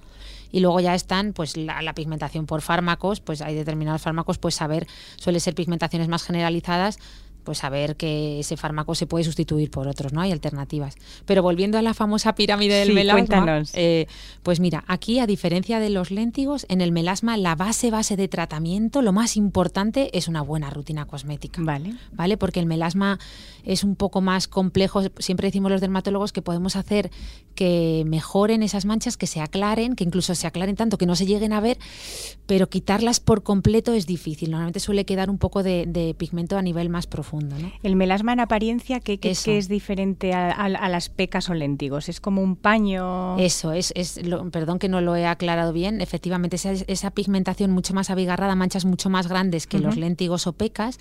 y 0.52 0.60
luego 0.60 0.80
ya 0.80 0.96
están 0.96 1.34
pues 1.34 1.58
la, 1.58 1.94
pigmentación 1.94 2.46
por 2.46 2.62
fármacos, 2.62 3.20
pues 3.20 3.42
hay 3.42 3.56
determinados 3.56 4.02
fármacos, 4.02 4.38
pues 4.38 4.56
saber, 4.56 4.88
suele 5.18 5.40
ser 5.40 5.56
pigmentaciones 5.56 6.08
más 6.08 6.24
generalizadas, 6.24 7.00
pues 7.44 7.60
saber 7.60 7.96
que 7.96 8.40
ese 8.40 8.56
fármaco 8.58 8.96
se 8.96 9.08
puede 9.08 9.24
sustituir 9.24 9.72
por 9.72 9.88
otros, 9.88 10.14
¿no? 10.14 10.22
Hay 10.22 10.32
alternativas. 10.32 10.96
Pero 11.26 11.42
volviendo 11.42 11.78
a 11.78 11.82
la 11.82 11.94
famosa 11.94 12.36
pirámide 12.36 12.76
del 12.76 12.94
melasma, 12.94 13.64
eh, 13.74 14.08
pues 14.44 14.60
mira, 14.60 14.84
aquí 14.88 15.20
a 15.20 15.28
diferencia 15.28 15.80
de 15.80 15.90
los 15.90 16.12
léntigos, 16.12 16.66
en 16.70 16.82
el 16.82 16.92
melasma 16.92 17.38
la 17.38 17.56
base 17.56 17.90
base 17.92 18.16
de 18.16 18.28
tratamiento, 18.28 19.02
lo 19.02 19.12
más 19.12 19.38
importante 19.38 20.16
es 20.18 20.28
una 20.28 20.42
buena 20.42 20.70
rutina 20.70 21.06
cosmética. 21.06 21.62
Vale. 21.64 21.96
¿Vale? 22.12 22.38
Porque 22.38 22.60
el 22.60 22.68
melasma 22.68 23.20
es 23.66 23.84
un 23.84 23.96
poco 23.96 24.22
más 24.22 24.48
complejo. 24.48 25.02
Siempre 25.20 25.48
decimos 25.48 25.72
los 25.72 25.82
dermatólogos 25.82 26.32
que 26.32 26.42
podemos 26.42 26.76
hacer 26.76 27.12
que 27.56 28.04
mejoren 28.06 28.64
esas 28.64 28.86
manchas, 28.86 29.18
que 29.18 29.28
se 29.28 29.42
aclaren, 29.42 29.96
que 29.96 30.04
incluso 30.04 30.36
se 30.36 30.48
aclaren 30.48 30.76
tanto 30.76 30.98
que 30.98 31.06
no 31.06 31.16
se 31.16 31.26
lleguen 31.26 31.54
a 31.54 31.60
ver, 31.60 31.78
pero 32.46 32.70
quitarlas 32.70 33.20
por 33.20 33.44
completo 33.44 33.94
es 33.94 34.08
difícil. 34.08 34.52
Normalmente 34.52 34.80
suele 34.80 35.06
quedar 35.06 35.30
un 35.30 35.38
poco 35.38 35.64
de, 35.64 35.86
de 35.88 36.14
pigmento 36.14 36.58
a 36.58 36.62
nivel 36.62 36.90
más 36.90 37.08
profundo. 37.08 37.56
El 37.84 37.96
melasma 37.96 38.34
en 38.34 38.40
apariencia, 38.40 39.00
¿qué, 39.00 39.20
es 39.22 39.68
diferente 39.68 40.34
a, 40.34 40.70
las 40.70 41.10
pecas 41.10 41.50
o 41.50 41.54
léntigos? 41.54 42.10
¿Es 42.10 42.20
como 42.20 42.42
un 42.42 42.56
paño? 42.56 43.38
Eso, 43.38 43.74
es, 43.74 43.92
es 43.96 44.20
perdón 44.52 44.80
que 44.80 44.90
no 44.90 45.02
lo 45.02 45.16
he 45.16 45.26
aclarado 45.26 45.74
bien, 45.74 46.02
efectivamente 46.02 46.56
esa, 46.56 46.72
esa 46.72 47.12
pigmentación 47.12 47.72
mucho 47.72 47.94
más 47.94 48.10
abigarrada, 48.10 48.56
manchas 48.56 48.86
mucho 48.86 49.10
más 49.10 49.28
grandes 49.28 49.68
que 49.68 49.80
los 49.80 49.98
léntigos 49.98 50.48
o 50.48 50.54
pecas, 50.54 51.00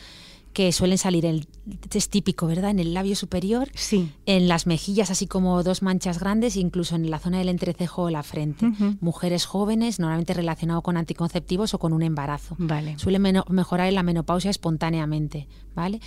que 0.53 0.73
suelen 0.73 0.99
salir, 0.99 1.27
el, 1.27 1.47
es 1.93 2.09
típico, 2.09 2.47
¿verdad? 2.47 2.71
En 2.71 2.81
el 2.81 2.93
labio 2.93 3.15
superior, 3.15 3.69
sí. 3.75 4.11
en 4.27 4.49
las 4.49 4.67
mejillas, 4.67 5.11
así 5.11 5.27
como 5.27 5.63
dos 5.63 5.83
manchas 5.83 6.19
grandes, 6.19 6.57
incluso 6.57 6.97
en 6.97 7.11
la 7.11 7.19
zona 7.19 7.39
del 7.39 7.49
entrecejo 7.49 8.03
o 8.03 8.11
la 8.11 8.23
frente. 8.23 8.67
Mujeres 9.01 9.45
jóvenes, 9.47 10.01
normalmente 10.01 10.35
relacionado 10.35 10.83
con 10.83 10.97
anticonceptivos 10.97 11.75
o 11.75 11.79
con 11.79 11.93
un 11.93 12.03
embarazo. 12.03 12.57
Vale. 12.59 12.99
Suele 12.99 13.19
mejorar 13.19 13.89
en 13.89 13.95
la 13.95 14.03
menopausia 14.03 14.51
espontáneamente, 14.51 15.47
¿vale? 15.75 16.01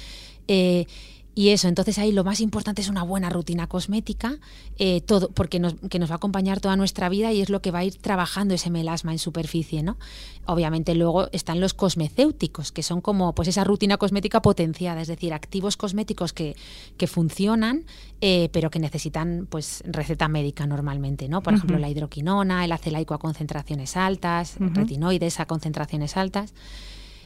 Eh, 0.48 0.88
Y 1.36 1.50
eso, 1.50 1.68
entonces 1.68 1.98
ahí 1.98 2.12
lo 2.12 2.24
más 2.24 2.42
importante 2.42 2.82
es 2.82 2.90
una 2.90 3.02
buena 3.02 3.30
rutina 3.30 3.68
cosmética, 3.68 4.38
eh, 4.78 5.02
todo, 5.02 5.30
porque 5.30 5.60
nos, 5.60 5.76
que 5.90 5.98
nos 5.98 6.10
va 6.12 6.16
a 6.16 6.18
acompañar 6.18 6.60
toda 6.60 6.76
nuestra 6.76 7.10
vida 7.10 7.32
y 7.32 7.42
es 7.42 7.50
lo 7.50 7.62
que 7.62 7.72
va 7.72 7.80
a 7.80 7.84
ir 7.84 7.96
trabajando 7.96 8.54
ese 8.54 8.70
melasma 8.70 9.14
en 9.14 9.20
superficie, 9.20 9.82
¿no? 9.82 9.98
Obviamente 10.46 10.94
luego 10.94 11.30
están 11.32 11.60
los 11.60 11.74
cosmecéuticos, 11.74 12.72
que 12.72 12.84
son 12.84 13.02
como 13.02 13.34
pues 13.34 13.48
esa 13.48 13.64
rutina 13.64 13.98
cosmética 13.98 14.42
potenciada, 14.42 15.02
es 15.02 15.08
decir, 15.08 15.34
activos 15.34 15.76
cosméticos 15.76 16.34
que, 16.34 16.56
que 16.98 17.08
funcionan, 17.08 17.86
eh, 18.22 18.50
pero 18.52 18.70
que 18.70 18.80
necesitan 18.80 19.48
pues 19.50 19.84
receta 19.88 20.28
médica 20.28 20.68
normalmente, 20.68 21.28
¿no? 21.30 21.42
Por 21.42 21.56
ejemplo, 21.56 21.80
la 21.80 21.90
hidroquinona, 21.90 22.64
el 22.64 22.72
acelaico 22.72 23.16
a 23.16 23.20
concentraciones 23.20 23.98
altas, 23.98 24.58
retinoides 24.60 25.40
a 25.40 25.48
concentraciones 25.48 26.16
altas. 26.16 26.54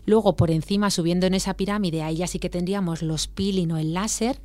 Luego, 0.08 0.38
por 0.38 0.52
encima, 0.52 0.90
subiendo 0.90 1.28
en 1.28 1.34
esa 1.34 1.56
pirámide, 1.56 2.02
ahí 2.02 2.16
ya 2.16 2.28
sí 2.28 2.40
que 2.40 2.50
tendríamos 2.50 3.02
los 3.02 3.28
peeling 3.28 3.74
o 3.74 3.78
el 3.78 3.94
láser, 3.94 4.40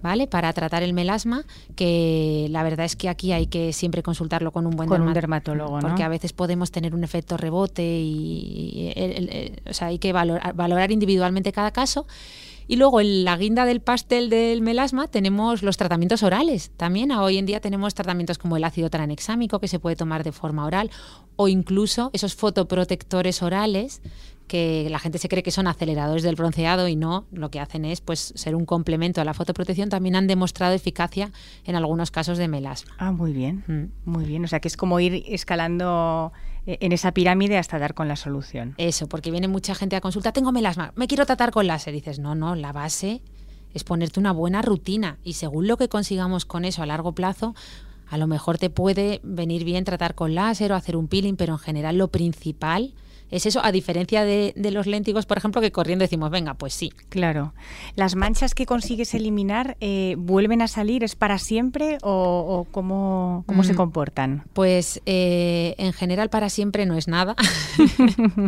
¿vale? 0.00 0.28
Para 0.28 0.52
tratar 0.52 0.84
el 0.84 0.92
melasma, 0.92 1.44
que 1.74 2.46
la 2.50 2.62
verdad 2.62 2.86
es 2.86 2.94
que 2.94 3.08
aquí 3.08 3.32
hay 3.32 3.48
que 3.48 3.72
siempre 3.72 4.04
consultarlo 4.04 4.52
con 4.52 4.64
un 4.64 4.76
buen 4.76 4.88
con 4.88 5.02
un 5.02 5.12
dermatólogo, 5.12 5.80
¿no? 5.80 5.88
Porque 5.88 6.04
a 6.04 6.08
veces 6.08 6.32
podemos 6.32 6.70
tener 6.70 6.94
un 6.94 7.02
efecto 7.02 7.36
rebote 7.36 7.82
y, 7.82 8.94
o 9.68 9.74
sea, 9.74 9.88
hay 9.88 9.98
que 9.98 10.12
valorar, 10.12 10.54
valorar 10.54 10.92
individualmente 10.92 11.50
cada 11.50 11.72
caso. 11.72 12.06
Y 12.68 12.76
luego 12.76 13.00
en 13.00 13.24
la 13.24 13.36
guinda 13.36 13.64
del 13.64 13.80
pastel 13.80 14.30
del 14.30 14.62
melasma 14.62 15.08
tenemos 15.08 15.62
los 15.62 15.76
tratamientos 15.76 16.22
orales. 16.22 16.70
También 16.76 17.10
hoy 17.10 17.38
en 17.38 17.46
día 17.46 17.60
tenemos 17.60 17.94
tratamientos 17.94 18.38
como 18.38 18.56
el 18.56 18.64
ácido 18.64 18.88
tranexámico 18.88 19.58
que 19.58 19.68
se 19.68 19.78
puede 19.78 19.96
tomar 19.96 20.22
de 20.22 20.32
forma 20.32 20.64
oral 20.64 20.90
o 21.36 21.48
incluso 21.48 22.10
esos 22.12 22.34
fotoprotectores 22.34 23.42
orales 23.42 24.00
que 24.52 24.86
la 24.90 24.98
gente 24.98 25.16
se 25.16 25.30
cree 25.30 25.42
que 25.42 25.50
son 25.50 25.66
aceleradores 25.66 26.22
del 26.22 26.34
bronceado 26.34 26.86
y 26.86 26.94
no, 26.94 27.24
lo 27.32 27.50
que 27.50 27.58
hacen 27.58 27.86
es 27.86 28.02
pues 28.02 28.34
ser 28.36 28.54
un 28.54 28.66
complemento 28.66 29.22
a 29.22 29.24
la 29.24 29.32
fotoprotección, 29.32 29.88
también 29.88 30.14
han 30.14 30.26
demostrado 30.26 30.74
eficacia 30.74 31.32
en 31.64 31.74
algunos 31.74 32.10
casos 32.10 32.36
de 32.36 32.48
melasma. 32.48 32.92
Ah, 32.98 33.12
muy 33.12 33.32
bien, 33.32 33.64
mm. 33.66 34.10
muy 34.10 34.26
bien, 34.26 34.44
o 34.44 34.48
sea 34.48 34.60
que 34.60 34.68
es 34.68 34.76
como 34.76 35.00
ir 35.00 35.24
escalando 35.26 36.34
eh, 36.66 36.76
en 36.82 36.92
esa 36.92 37.12
pirámide 37.12 37.56
hasta 37.56 37.78
dar 37.78 37.94
con 37.94 38.08
la 38.08 38.16
solución. 38.16 38.74
Eso, 38.76 39.08
porque 39.08 39.30
viene 39.30 39.48
mucha 39.48 39.74
gente 39.74 39.96
a 39.96 40.02
consulta, 40.02 40.32
tengo 40.32 40.52
melasma, 40.52 40.92
me 40.96 41.06
quiero 41.06 41.24
tratar 41.24 41.50
con 41.50 41.66
láser, 41.66 41.94
y 41.94 42.00
dices, 42.00 42.18
no, 42.18 42.34
no, 42.34 42.54
la 42.54 42.72
base 42.72 43.22
es 43.72 43.84
ponerte 43.84 44.20
una 44.20 44.32
buena 44.32 44.60
rutina 44.60 45.16
y 45.24 45.32
según 45.32 45.66
lo 45.66 45.78
que 45.78 45.88
consigamos 45.88 46.44
con 46.44 46.66
eso 46.66 46.82
a 46.82 46.86
largo 46.86 47.12
plazo, 47.12 47.54
a 48.06 48.18
lo 48.18 48.26
mejor 48.26 48.58
te 48.58 48.68
puede 48.68 49.22
venir 49.22 49.64
bien 49.64 49.84
tratar 49.84 50.14
con 50.14 50.34
láser 50.34 50.72
o 50.72 50.74
hacer 50.74 50.94
un 50.94 51.08
peeling, 51.08 51.36
pero 51.36 51.54
en 51.54 51.58
general 51.58 51.96
lo 51.96 52.08
principal 52.08 52.92
es 53.32 53.46
eso, 53.46 53.64
a 53.64 53.72
diferencia 53.72 54.24
de, 54.24 54.52
los 54.70 54.86
léntigos, 54.86 55.24
por 55.24 55.38
ejemplo, 55.38 55.60
que 55.62 55.72
corriendo 55.72 56.02
decimos, 56.02 56.30
venga, 56.30 56.54
pues 56.54 56.74
sí. 56.74 56.92
Claro. 57.08 57.54
¿Las 57.96 58.14
manchas 58.14 58.54
que 58.54 58.66
consigues 58.66 59.14
eliminar 59.14 59.76
eh, 59.80 60.16
vuelven 60.18 60.60
a 60.60 60.68
salir? 60.68 61.02
¿Es 61.02 61.16
para 61.16 61.38
siempre 61.38 61.96
o, 62.02 62.66
cómo, 62.70 63.44
cómo 63.46 63.64
se 63.64 63.72
mm. 63.72 63.76
comportan? 63.76 64.44
Pues 64.52 65.00
eh, 65.06 65.74
en 65.78 65.94
general 65.94 66.28
para 66.28 66.50
siempre 66.50 66.84
no 66.84 66.96
es 66.96 67.08
nada. 67.08 67.34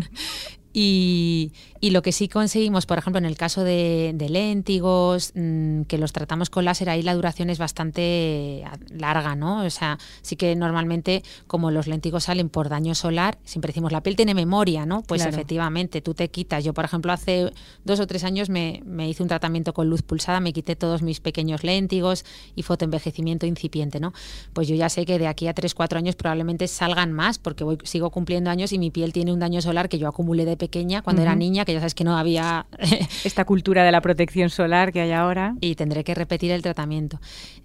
Y, 0.76 1.52
lo 1.90 2.02
que 2.02 2.12
sí 2.12 2.28
conseguimos, 2.28 2.86
por 2.86 2.98
ejemplo, 2.98 3.18
en 3.18 3.24
el 3.24 3.36
caso 3.36 3.64
de, 3.64 4.12
de 4.14 4.28
léntigos, 4.28 5.32
mm, 5.34 5.82
que 5.82 5.98
los 5.98 6.12
tratamos 6.12 6.50
con 6.50 6.64
láser, 6.64 6.88
ahí 6.88 7.02
la 7.02 7.14
duración 7.14 7.50
es 7.50 7.58
bastante 7.58 8.64
larga, 8.90 9.34
¿no? 9.34 9.64
O 9.64 9.70
sea, 9.70 9.98
sí 10.22 10.36
que 10.36 10.56
normalmente, 10.56 11.22
como 11.46 11.70
los 11.70 11.86
léntigos 11.86 12.24
salen 12.24 12.48
por 12.48 12.68
daño 12.68 12.94
solar, 12.94 13.38
siempre 13.44 13.68
decimos, 13.68 13.92
la 13.92 14.02
piel 14.02 14.16
tiene 14.16 14.34
memoria, 14.34 14.86
¿no? 14.86 15.02
Pues 15.02 15.26
efectivamente, 15.26 16.00
tú 16.00 16.14
te 16.14 16.28
quitas. 16.30 16.64
Yo, 16.64 16.72
por 16.74 16.84
ejemplo, 16.84 17.12
hace 17.12 17.52
dos 17.84 18.00
o 18.00 18.06
tres 18.06 18.24
años 18.24 18.48
me, 18.48 18.82
me, 18.84 19.08
hice 19.08 19.22
un 19.22 19.28
tratamiento 19.28 19.74
con 19.74 19.90
luz 19.90 20.02
pulsada, 20.02 20.40
me 20.40 20.52
quité 20.52 20.76
todos 20.76 21.02
mis 21.02 21.20
pequeños 21.20 21.64
léntigos 21.64 22.24
y 22.54 22.62
fotoenvejecimiento 22.62 23.46
incipiente, 23.46 24.00
¿no? 24.00 24.12
Pues 24.52 24.68
yo 24.68 24.74
ya 24.74 24.88
sé 24.88 25.04
que 25.04 25.18
de 25.18 25.26
aquí 25.26 25.48
a 25.48 25.54
tres, 25.54 25.74
cuatro 25.74 25.98
años 25.98 26.16
probablemente 26.16 26.68
salgan 26.68 27.12
más, 27.12 27.38
porque 27.38 27.64
voy, 27.64 27.78
sigo 27.84 28.10
cumpliendo 28.10 28.50
años 28.50 28.72
y 28.72 28.78
mi 28.78 28.90
piel 28.90 29.12
tiene 29.12 29.32
un 29.32 29.40
daño 29.40 29.60
solar 29.60 29.88
que 29.88 29.98
yo 29.98 30.08
acumulé 30.08 30.44
de 30.44 30.56
pequeña, 30.56 31.02
cuando 31.02 31.22
era 31.22 31.34
niña, 31.34 31.64
que 31.64 31.73
ya 31.74 31.80
sabes 31.80 31.94
que 31.94 32.04
no 32.04 32.16
había... 32.16 32.66
Esta 33.24 33.44
cultura 33.44 33.84
de 33.84 33.92
la 33.92 34.00
protección 34.00 34.50
solar 34.50 34.92
que 34.92 35.00
hay 35.00 35.12
ahora. 35.12 35.54
Y 35.60 35.74
tendré 35.74 36.04
que 36.04 36.14
repetir 36.14 36.50
el 36.50 36.62
tratamiento. 36.62 37.20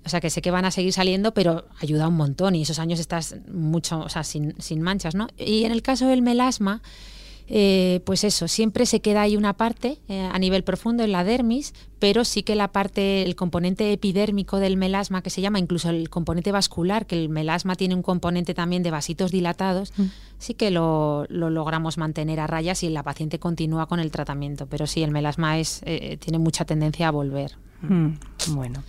O 0.06 0.10
sea, 0.10 0.20
que 0.20 0.30
sé 0.30 0.42
que 0.42 0.52
van 0.52 0.66
a 0.66 0.72
seguir 0.72 0.94
saliendo, 0.94 1.34
pero 1.34 1.66
ayuda 1.82 2.08
un 2.08 2.16
montón 2.16 2.56
y 2.56 2.64
esos 2.64 2.80
años 2.80 3.00
estás 3.00 3.36
mucho, 3.52 4.00
o 4.00 4.10
sea, 4.10 4.24
sin, 4.24 4.60
sin 4.60 4.82
manchas, 4.82 5.16
¿no? 5.16 5.28
Y 5.38 5.64
en 5.64 5.72
el 5.72 5.82
caso 5.82 6.08
del 6.08 6.22
melasma, 6.22 6.82
eh, 7.48 8.02
pues 8.06 8.24
eso, 8.24 8.48
siempre 8.48 8.86
se 8.86 9.00
queda 9.00 9.24
ahí 9.24 9.36
una 9.36 9.54
parte 9.54 9.98
eh, 10.08 10.22
a 10.22 10.38
nivel 10.38 10.64
profundo 10.64 11.04
en 11.04 11.12
la 11.12 11.24
dermis, 11.24 11.74
pero 12.00 12.26
sí 12.26 12.44
que 12.44 12.56
la 12.56 12.70
parte, 12.70 13.24
el 13.24 13.36
componente 13.36 13.92
epidérmico 13.92 14.58
del 14.58 14.78
melasma, 14.78 15.22
que 15.22 15.30
se 15.30 15.42
llama 15.42 15.60
incluso 15.60 15.90
el 15.90 16.10
componente 16.10 16.52
vascular, 16.52 17.06
que 17.06 17.22
el 17.22 17.30
melasma 17.30 17.76
tiene 17.76 17.96
un 17.96 18.02
componente 18.02 18.54
también 18.54 18.84
de 18.84 18.92
vasitos 18.92 19.32
dilatados, 19.32 19.94
mm. 19.98 20.06
sí 20.38 20.54
que 20.54 20.72
lo, 20.72 21.26
logramos 21.30 21.98
mantener 21.98 22.40
a 22.40 22.48
raya 22.48 22.74
si 22.74 22.90
la 22.90 23.04
paciente 23.04 23.40
continúa 23.40 23.88
con 23.88 24.00
el 24.00 24.12
tratamiento. 24.12 24.68
Pero 24.68 24.88
sí, 24.88 25.04
el 25.04 25.12
melasma 25.12 25.60
es, 25.60 25.82
eh, 25.86 26.18
tiene 26.20 26.40
mucha 26.40 26.66
tendencia 26.66 27.10
a 27.10 27.12
volver. 27.12 27.58
Mm, 27.82 28.14
bueno. 28.50 28.84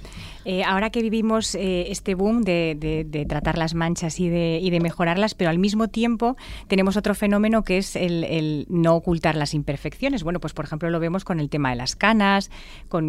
Eh, 0.46 0.64
ahora 0.64 0.88
que 0.88 1.02
vivimos 1.02 1.54
eh, 1.54 1.90
este 1.90 2.14
boom 2.14 2.42
de, 2.42 3.26
tratar 3.28 3.58
las 3.58 3.74
manchas 3.74 4.18
y 4.20 4.28
de, 4.28 4.78
mejorarlas, 4.80 5.34
pero 5.34 5.50
al 5.50 5.58
mismo 5.58 5.88
tiempo 5.88 6.36
tenemos 6.66 6.96
otro 6.96 7.14
fenómeno 7.14 7.62
que 7.62 7.76
es 7.76 7.94
el, 7.94 8.66
no 8.70 8.96
ocultar 8.96 9.36
las 9.36 9.52
imperfecciones. 9.52 10.22
Bueno, 10.22 10.40
pues 10.40 10.54
por 10.54 10.64
ejemplo 10.64 10.88
lo 10.88 10.98
vemos 10.98 11.24
con 11.24 11.40
el 11.40 11.50
tema 11.50 11.70
de 11.70 11.76
las 11.76 11.94
canas, 11.94 12.50
con 12.88 12.99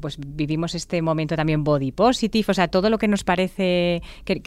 pues 0.00 0.18
vivimos 0.18 0.74
este 0.74 1.02
momento 1.02 1.36
también 1.36 1.64
body 1.64 1.92
positive, 1.92 2.46
o 2.48 2.54
sea, 2.54 2.68
todo 2.68 2.90
lo 2.90 2.98
que 2.98 3.08
nos 3.08 3.24
parece 3.24 4.02
que, 4.24 4.40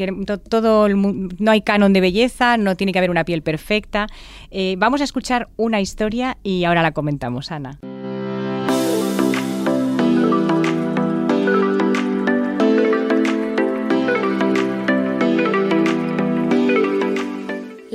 todo 0.49 0.89
no 0.89 1.51
hay 1.51 1.61
canon 1.61 1.93
de 1.93 2.01
belleza, 2.01 2.57
no 2.57 2.75
tiene 2.75 2.91
que 2.93 2.99
haber 2.99 3.11
una 3.11 3.25
piel 3.25 3.41
perfecta. 3.41 4.07
Eh, 4.51 4.75
vamos 4.77 5.01
a 5.01 5.03
escuchar 5.03 5.49
una 5.57 5.81
historia 5.81 6.37
y 6.43 6.63
ahora 6.63 6.81
la 6.81 6.91
comentamos, 6.91 7.51
Ana. 7.51 7.79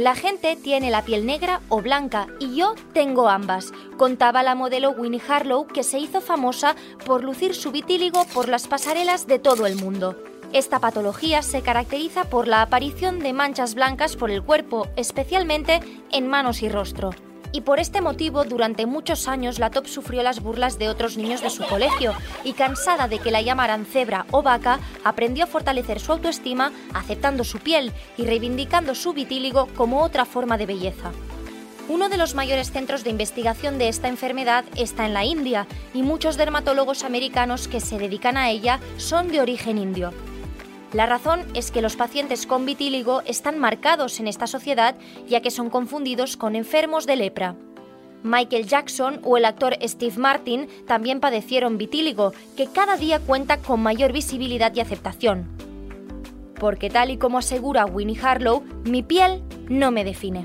La 0.02 0.16
gente 0.16 0.56
tiene 0.56 0.90
la 0.90 1.04
piel 1.04 1.26
negra 1.26 1.60
o 1.68 1.80
blanca 1.80 2.26
y 2.40 2.56
yo 2.56 2.74
tengo 2.92 3.28
ambas, 3.28 3.72
contaba 3.96 4.42
la 4.42 4.56
modelo 4.56 4.90
Winnie 4.90 5.22
Harlow 5.28 5.68
que 5.68 5.84
se 5.84 6.00
hizo 6.00 6.20
famosa 6.20 6.74
por 7.06 7.22
lucir 7.22 7.54
su 7.54 7.70
vitíligo 7.70 8.24
por 8.34 8.48
las 8.48 8.66
pasarelas 8.66 9.28
de 9.28 9.38
todo 9.38 9.64
el 9.64 9.76
mundo. 9.76 10.20
Esta 10.52 10.80
patología 10.80 11.42
se 11.42 11.62
caracteriza 11.62 12.24
por 12.24 12.48
la 12.48 12.62
aparición 12.62 13.20
de 13.20 13.32
manchas 13.32 13.76
blancas 13.76 14.16
por 14.16 14.32
el 14.32 14.42
cuerpo, 14.42 14.88
especialmente 14.96 15.78
en 16.10 16.26
manos 16.26 16.64
y 16.64 16.68
rostro 16.68 17.10
y 17.52 17.60
por 17.60 17.78
este 17.78 18.00
motivo 18.00 18.44
durante 18.44 18.86
muchos 18.86 19.28
años 19.28 19.58
la 19.58 19.70
top 19.70 19.86
sufrió 19.86 20.22
las 20.22 20.40
burlas 20.40 20.78
de 20.78 20.88
otros 20.88 21.16
niños 21.16 21.42
de 21.42 21.50
su 21.50 21.64
colegio 21.64 22.14
y 22.44 22.54
cansada 22.54 23.08
de 23.08 23.18
que 23.18 23.30
la 23.30 23.42
llamaran 23.42 23.86
cebra 23.86 24.26
o 24.30 24.42
vaca, 24.42 24.80
aprendió 25.04 25.44
a 25.44 25.48
fortalecer 25.48 26.00
su 26.00 26.12
autoestima 26.12 26.72
aceptando 26.94 27.44
su 27.44 27.58
piel 27.58 27.92
y 28.16 28.24
reivindicando 28.24 28.94
su 28.94 29.12
vitíligo 29.12 29.68
como 29.76 30.02
otra 30.02 30.24
forma 30.24 30.58
de 30.58 30.66
belleza. 30.66 31.12
Uno 31.88 32.08
de 32.08 32.16
los 32.16 32.34
mayores 32.34 32.70
centros 32.70 33.04
de 33.04 33.10
investigación 33.10 33.76
de 33.76 33.88
esta 33.88 34.08
enfermedad 34.08 34.64
está 34.76 35.04
en 35.04 35.14
la 35.14 35.24
India 35.24 35.66
y 35.92 36.02
muchos 36.02 36.36
dermatólogos 36.36 37.04
americanos 37.04 37.68
que 37.68 37.80
se 37.80 37.98
dedican 37.98 38.36
a 38.36 38.50
ella 38.50 38.80
son 38.96 39.28
de 39.28 39.40
origen 39.40 39.78
indio. 39.78 40.12
La 40.92 41.06
razón 41.06 41.40
es 41.54 41.70
que 41.70 41.80
los 41.80 41.96
pacientes 41.96 42.46
con 42.46 42.66
vitíligo 42.66 43.22
están 43.24 43.58
marcados 43.58 44.20
en 44.20 44.28
esta 44.28 44.46
sociedad 44.46 44.94
ya 45.26 45.40
que 45.40 45.50
son 45.50 45.70
confundidos 45.70 46.36
con 46.36 46.54
enfermos 46.54 47.06
de 47.06 47.16
lepra. 47.16 47.56
Michael 48.22 48.66
Jackson 48.66 49.20
o 49.24 49.36
el 49.36 49.44
actor 49.46 49.76
Steve 49.82 50.16
Martin 50.16 50.68
también 50.86 51.18
padecieron 51.18 51.78
vitíligo, 51.78 52.32
que 52.56 52.66
cada 52.66 52.96
día 52.96 53.18
cuenta 53.18 53.56
con 53.56 53.82
mayor 53.82 54.12
visibilidad 54.12 54.72
y 54.74 54.80
aceptación. 54.80 55.48
Porque 56.60 56.88
tal 56.88 57.10
y 57.10 57.16
como 57.16 57.38
asegura 57.38 57.86
Winnie 57.86 58.20
Harlow, 58.22 58.62
mi 58.84 59.02
piel 59.02 59.42
no 59.68 59.90
me 59.90 60.04
define. 60.04 60.44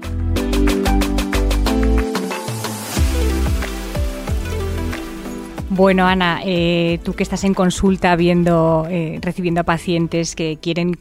Bueno, 5.70 6.08
Ana, 6.08 6.40
eh, 6.46 7.00
tú 7.04 7.14
que 7.14 7.24
estás 7.24 7.44
en 7.44 7.54
consulta 7.54 8.16
viendo, 8.16 8.88
eh, 8.90 9.20
recibiendo 9.22 9.60
a 9.62 9.64
pacientes 9.66 10.34
que 10.34 10.58
quieren 10.62 10.98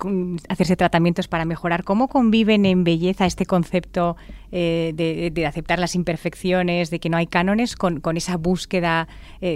hacerse 0.48 0.74
tratamientos 0.74 1.28
para 1.28 1.44
mejorar, 1.44 1.84
¿cómo 1.84 2.08
conviven 2.08 2.66
en 2.66 2.82
belleza 2.82 3.26
este 3.26 3.46
concepto 3.46 4.16
eh, 4.50 4.92
de, 5.32 5.46
aceptar 5.46 5.78
las 5.78 5.94
imperfecciones, 5.94 6.90
de 6.90 6.98
que 6.98 7.08
no 7.08 7.16
hay 7.16 7.28
cánones, 7.28 7.76
con, 7.76 8.00
esa 8.16 8.36
búsqueda, 8.36 9.06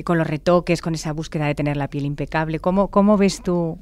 con 0.04 0.16
los 0.16 0.28
retoques, 0.28 0.80
con 0.80 0.94
esa 0.94 1.12
búsqueda 1.12 1.46
de 1.46 1.56
tener 1.56 1.76
la 1.76 1.88
piel 1.88 2.04
impecable? 2.04 2.60
¿Cómo, 2.60 2.88
cómo 2.88 3.16
ves 3.16 3.42
tú 3.42 3.78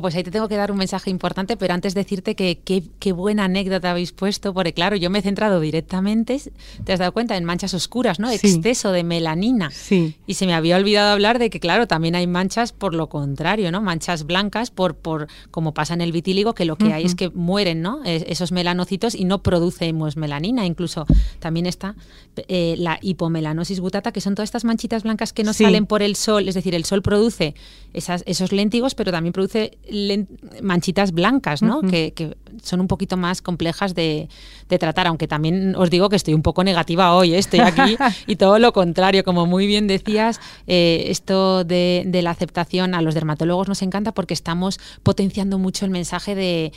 pues 0.00 0.14
ahí 0.14 0.22
te 0.22 0.30
tengo 0.30 0.48
que 0.48 0.56
dar 0.56 0.70
un 0.70 0.78
mensaje 0.78 1.10
importante, 1.10 1.56
pero 1.56 1.72
antes 1.72 1.94
decirte 1.94 2.34
que 2.34 2.58
qué 2.98 3.12
buena 3.12 3.44
anécdota 3.44 3.90
habéis 3.90 4.12
puesto, 4.12 4.52
porque 4.52 4.72
claro, 4.72 4.96
yo 4.96 5.10
me 5.10 5.20
he 5.20 5.22
centrado 5.22 5.60
directamente, 5.60 6.40
te 6.84 6.92
has 6.92 6.98
dado 6.98 7.12
cuenta, 7.12 7.36
en 7.36 7.44
manchas 7.44 7.72
oscuras, 7.74 8.18
¿no? 8.18 8.30
Exceso 8.30 8.92
de 8.92 9.04
melanina. 9.04 9.70
Sí. 9.70 10.16
Y 10.26 10.34
se 10.34 10.46
me 10.46 10.54
había 10.54 10.76
olvidado 10.76 11.12
hablar 11.12 11.38
de 11.38 11.50
que, 11.50 11.60
claro, 11.60 11.86
también 11.86 12.14
hay 12.14 12.26
manchas 12.26 12.72
por 12.72 12.94
lo 12.94 13.08
contrario, 13.08 13.72
¿no? 13.72 13.80
Manchas 13.80 14.26
blancas, 14.26 14.70
por, 14.70 14.96
por 14.96 15.28
como 15.50 15.72
pasa 15.72 15.94
en 15.94 16.00
el 16.00 16.12
vitíligo, 16.12 16.54
que 16.54 16.64
lo 16.64 16.76
que 16.76 16.92
hay 16.92 17.04
es 17.04 17.14
que 17.14 17.30
mueren, 17.30 17.82
¿no? 17.82 18.00
esos 18.04 18.52
melanocitos 18.52 19.14
y 19.14 19.24
no 19.24 19.42
producemos 19.42 20.16
melanina. 20.16 20.66
Incluso 20.66 21.06
también 21.38 21.66
está 21.66 21.94
eh, 22.48 22.74
la 22.78 22.98
hipomelanosis 23.00 23.80
butata, 23.80 24.12
que 24.12 24.20
son 24.20 24.34
todas 24.34 24.48
estas 24.48 24.64
manchitas 24.64 25.02
blancas 25.04 25.32
que 25.32 25.44
no 25.44 25.52
salen 25.52 25.86
por 25.86 26.02
el 26.02 26.16
sol, 26.16 26.48
es 26.48 26.54
decir, 26.54 26.74
el 26.74 26.84
sol 26.84 27.02
produce 27.02 27.54
esas, 27.92 28.22
esos 28.26 28.52
léntigos, 28.52 28.94
pero 28.94 29.10
también 29.10 29.32
produce 29.32 29.75
manchitas 30.62 31.12
blancas, 31.12 31.62
¿no? 31.62 31.80
que, 31.82 32.36
son 32.62 32.80
un 32.80 32.88
poquito 32.88 33.16
más 33.16 33.42
complejas 33.42 33.94
de, 33.94 34.28
tratar, 34.68 35.06
aunque 35.06 35.28
también 35.28 35.74
os 35.76 35.90
digo 35.90 36.08
que 36.08 36.16
estoy 36.16 36.34
un 36.34 36.42
poco 36.42 36.64
negativa 36.64 37.14
hoy, 37.14 37.34
¿eh? 37.34 37.38
estoy 37.38 37.60
aquí 37.60 37.96
y 38.26 38.36
todo 38.36 38.58
lo 38.58 38.72
contrario, 38.72 39.22
como 39.24 39.46
muy 39.46 39.66
bien 39.66 39.86
decías, 39.86 40.40
eh, 40.66 41.04
esto 41.08 41.64
de, 41.64 42.08
la 42.22 42.30
aceptación 42.30 42.94
a 42.94 43.02
los 43.02 43.14
dermatólogos 43.14 43.68
nos 43.68 43.82
encanta 43.82 44.12
porque 44.12 44.34
estamos 44.34 44.80
potenciando 45.02 45.58
mucho 45.58 45.84
el 45.84 45.90
mensaje 45.90 46.34
de, 46.34 46.72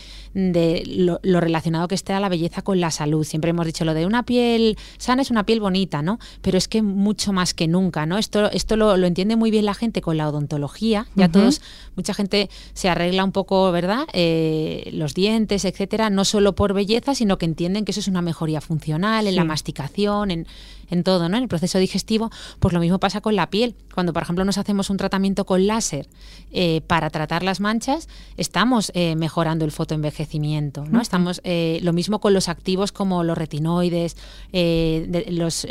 lo, 0.85 1.39
relacionado 1.39 1.87
que 1.87 1.95
esté 1.95 2.13
a 2.13 2.19
la 2.19 2.29
belleza 2.29 2.61
con 2.61 2.79
la 2.79 2.91
salud. 2.91 3.23
Siempre 3.23 3.51
hemos 3.51 3.65
dicho 3.65 3.85
lo 3.85 3.93
de 3.93 4.05
una 4.05 4.23
piel 4.23 4.77
sana 4.97 5.21
es 5.21 5.31
una 5.31 5.45
piel 5.45 5.59
bonita, 5.59 6.01
¿no? 6.01 6.19
Pero 6.41 6.57
es 6.57 6.67
que 6.67 6.81
mucho 6.81 7.33
más 7.33 7.53
que 7.53 7.67
nunca, 7.67 8.05
¿no? 8.05 8.17
Esto, 8.17 8.51
esto 8.51 8.75
lo, 8.75 8.95
entiende 8.95 9.35
muy 9.35 9.49
bien 9.49 9.65
la 9.65 9.73
gente 9.73 10.01
con 10.01 10.17
la 10.17 10.27
odontología, 10.29 11.07
ya 11.15 11.29
todos, 11.29 11.61
mucha 11.95 12.13
gente 12.13 12.49
se 12.73 12.88
arregla 12.89 13.23
un 13.23 13.31
poco, 13.31 13.71
¿verdad? 13.71 14.07
Eh, 14.13 14.89
los 14.93 15.13
dientes, 15.13 15.65
etcétera, 15.65 16.09
no 16.09 16.25
solo 16.25 16.55
por 16.55 16.73
belleza, 16.73 17.15
sino 17.15 17.37
que 17.37 17.45
entienden 17.45 17.85
que 17.85 17.91
eso 17.91 17.99
es 17.99 18.07
una 18.07 18.21
mejoría 18.21 18.61
funcional 18.61 19.27
en 19.27 19.35
la 19.35 19.43
masticación, 19.43 20.31
en, 20.31 20.47
en 20.89 21.03
todo, 21.03 21.29
¿no? 21.29 21.37
En 21.37 21.43
el 21.43 21.49
proceso 21.49 21.77
digestivo, 21.77 22.31
pues 22.59 22.73
lo 22.73 22.79
mismo 22.79 22.99
pasa 22.99 23.21
con 23.21 23.35
la 23.35 23.49
piel. 23.49 23.75
Cuando, 23.93 24.13
por 24.13 24.23
ejemplo, 24.23 24.45
nos 24.45 24.57
hacemos 24.57 24.89
un 24.89 24.97
tratamiento 24.97 25.45
con 25.45 25.67
láser 25.67 26.07
eh, 26.51 26.81
para 26.87 27.09
tratar 27.09 27.43
las 27.43 27.59
manchas, 27.59 28.07
estamos 28.37 28.91
eh, 28.95 29.15
mejorando 29.15 29.65
el 29.65 29.71
fotoenvejecimiento, 29.71 30.85
¿no? 30.85 31.01
Estamos 31.01 31.41
eh, 31.43 31.79
lo 31.83 31.93
mismo 31.93 32.19
con 32.19 32.33
los 32.33 32.49
activos 32.49 32.91
como 32.91 33.23
los 33.23 33.37
retinoides, 33.37 34.17
los, 34.51 35.67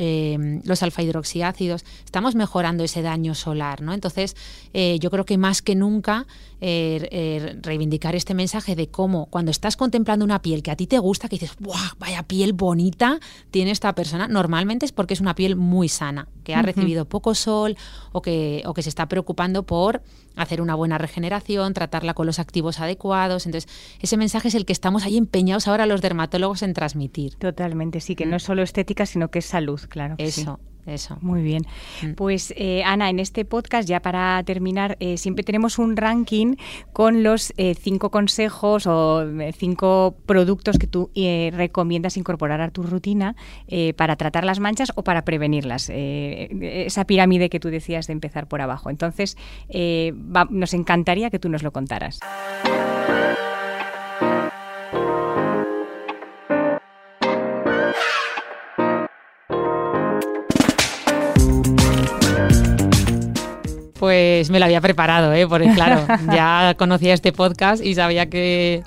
los 0.64 0.82
alfa 0.82 1.02
hidroxiácidos, 1.02 1.84
estamos 2.04 2.34
mejorando 2.34 2.84
ese 2.84 3.02
daño 3.02 3.34
solar, 3.34 3.82
¿no? 3.82 3.92
Entonces, 3.92 4.36
yo 4.72 5.10
creo 5.10 5.24
que 5.24 5.38
más 5.38 5.62
que 5.62 5.74
nunca 5.74 6.26
reivindicar 6.60 8.14
este 8.14 8.34
mensaje 8.34 8.76
de 8.76 8.88
cómo 8.88 9.26
cuando 9.26 9.50
estás 9.50 9.76
contemplando 9.76 10.24
una 10.24 10.42
piel 10.42 10.62
que 10.62 10.70
a 10.70 10.76
ti 10.76 10.86
te 10.86 10.98
gusta, 10.98 11.28
que 11.28 11.36
dices, 11.36 11.56
¡buah! 11.58 11.94
Vaya 11.98 12.22
piel 12.22 12.52
bonita 12.52 13.18
tiene 13.50 13.72
esta 13.72 13.94
persona, 13.94 14.28
normalmente 14.28 14.86
es 14.86 14.92
porque 14.92 15.08
que 15.08 15.14
es 15.14 15.20
una 15.20 15.34
piel 15.34 15.56
muy 15.56 15.88
sana, 15.88 16.28
que 16.44 16.54
ha 16.54 16.62
recibido 16.62 17.06
poco 17.06 17.34
sol 17.34 17.76
o 18.12 18.22
que, 18.22 18.62
o 18.64 18.74
que 18.74 18.82
se 18.82 18.88
está 18.90 19.08
preocupando 19.08 19.64
por 19.64 20.02
hacer 20.36 20.60
una 20.60 20.76
buena 20.76 20.98
regeneración, 20.98 21.74
tratarla 21.74 22.14
con 22.14 22.26
los 22.26 22.38
activos 22.38 22.78
adecuados. 22.78 23.46
Entonces, 23.46 23.68
ese 23.98 24.16
mensaje 24.16 24.48
es 24.48 24.54
el 24.54 24.64
que 24.64 24.72
estamos 24.72 25.02
ahí 25.04 25.16
empeñados 25.16 25.66
ahora 25.66 25.86
los 25.86 26.00
dermatólogos 26.00 26.62
en 26.62 26.74
transmitir. 26.74 27.34
Totalmente, 27.36 28.00
sí, 28.00 28.14
que 28.14 28.26
no 28.26 28.36
es 28.36 28.44
solo 28.44 28.62
estética, 28.62 29.04
sino 29.06 29.30
que 29.30 29.40
es 29.40 29.46
salud, 29.46 29.80
claro. 29.88 30.14
Eso, 30.18 30.60
eso. 30.88 31.18
Muy 31.20 31.42
bien. 31.42 31.62
Mm. 32.02 32.12
Pues 32.12 32.52
eh, 32.56 32.82
Ana, 32.84 33.10
en 33.10 33.18
este 33.18 33.44
podcast, 33.44 33.88
ya 33.88 34.00
para 34.00 34.42
terminar, 34.44 34.96
eh, 35.00 35.16
siempre 35.18 35.44
tenemos 35.44 35.78
un 35.78 35.96
ranking 35.96 36.56
con 36.92 37.22
los 37.22 37.52
eh, 37.56 37.74
cinco 37.74 38.10
consejos 38.10 38.86
o 38.86 39.24
cinco 39.56 40.16
productos 40.26 40.78
que 40.78 40.86
tú 40.86 41.10
recomiendas 41.52 42.16
incorporar 42.16 42.60
a 42.60 42.70
tu 42.70 42.82
rutina 42.82 43.36
para 43.96 44.16
tratar 44.16 44.44
las 44.44 44.60
manchas 44.60 44.92
o 44.94 45.02
para 45.02 45.24
prevenirlas. 45.24 45.90
esa 45.90 47.04
pirámide 47.04 47.50
que 47.50 47.60
tú 47.60 47.68
decías 47.68 48.06
de 48.06 48.12
empezar 48.12 48.48
por 48.48 48.60
abajo. 48.60 48.90
Entonces, 48.90 49.36
nos 50.50 50.74
encantaría 50.74 51.30
que 51.30 51.38
tú 51.38 51.48
nos 51.48 51.62
lo 51.62 51.72
contaras. 51.72 52.20
Pues 64.18 64.50
me 64.50 64.58
lo 64.58 64.64
había 64.64 64.80
preparado, 64.80 65.32
¿eh? 65.32 65.46
porque 65.46 65.72
claro, 65.74 66.04
ya 66.32 66.74
conocía 66.76 67.14
este 67.14 67.32
podcast 67.32 67.84
y 67.84 67.94
sabía 67.94 68.28
que 68.28 68.82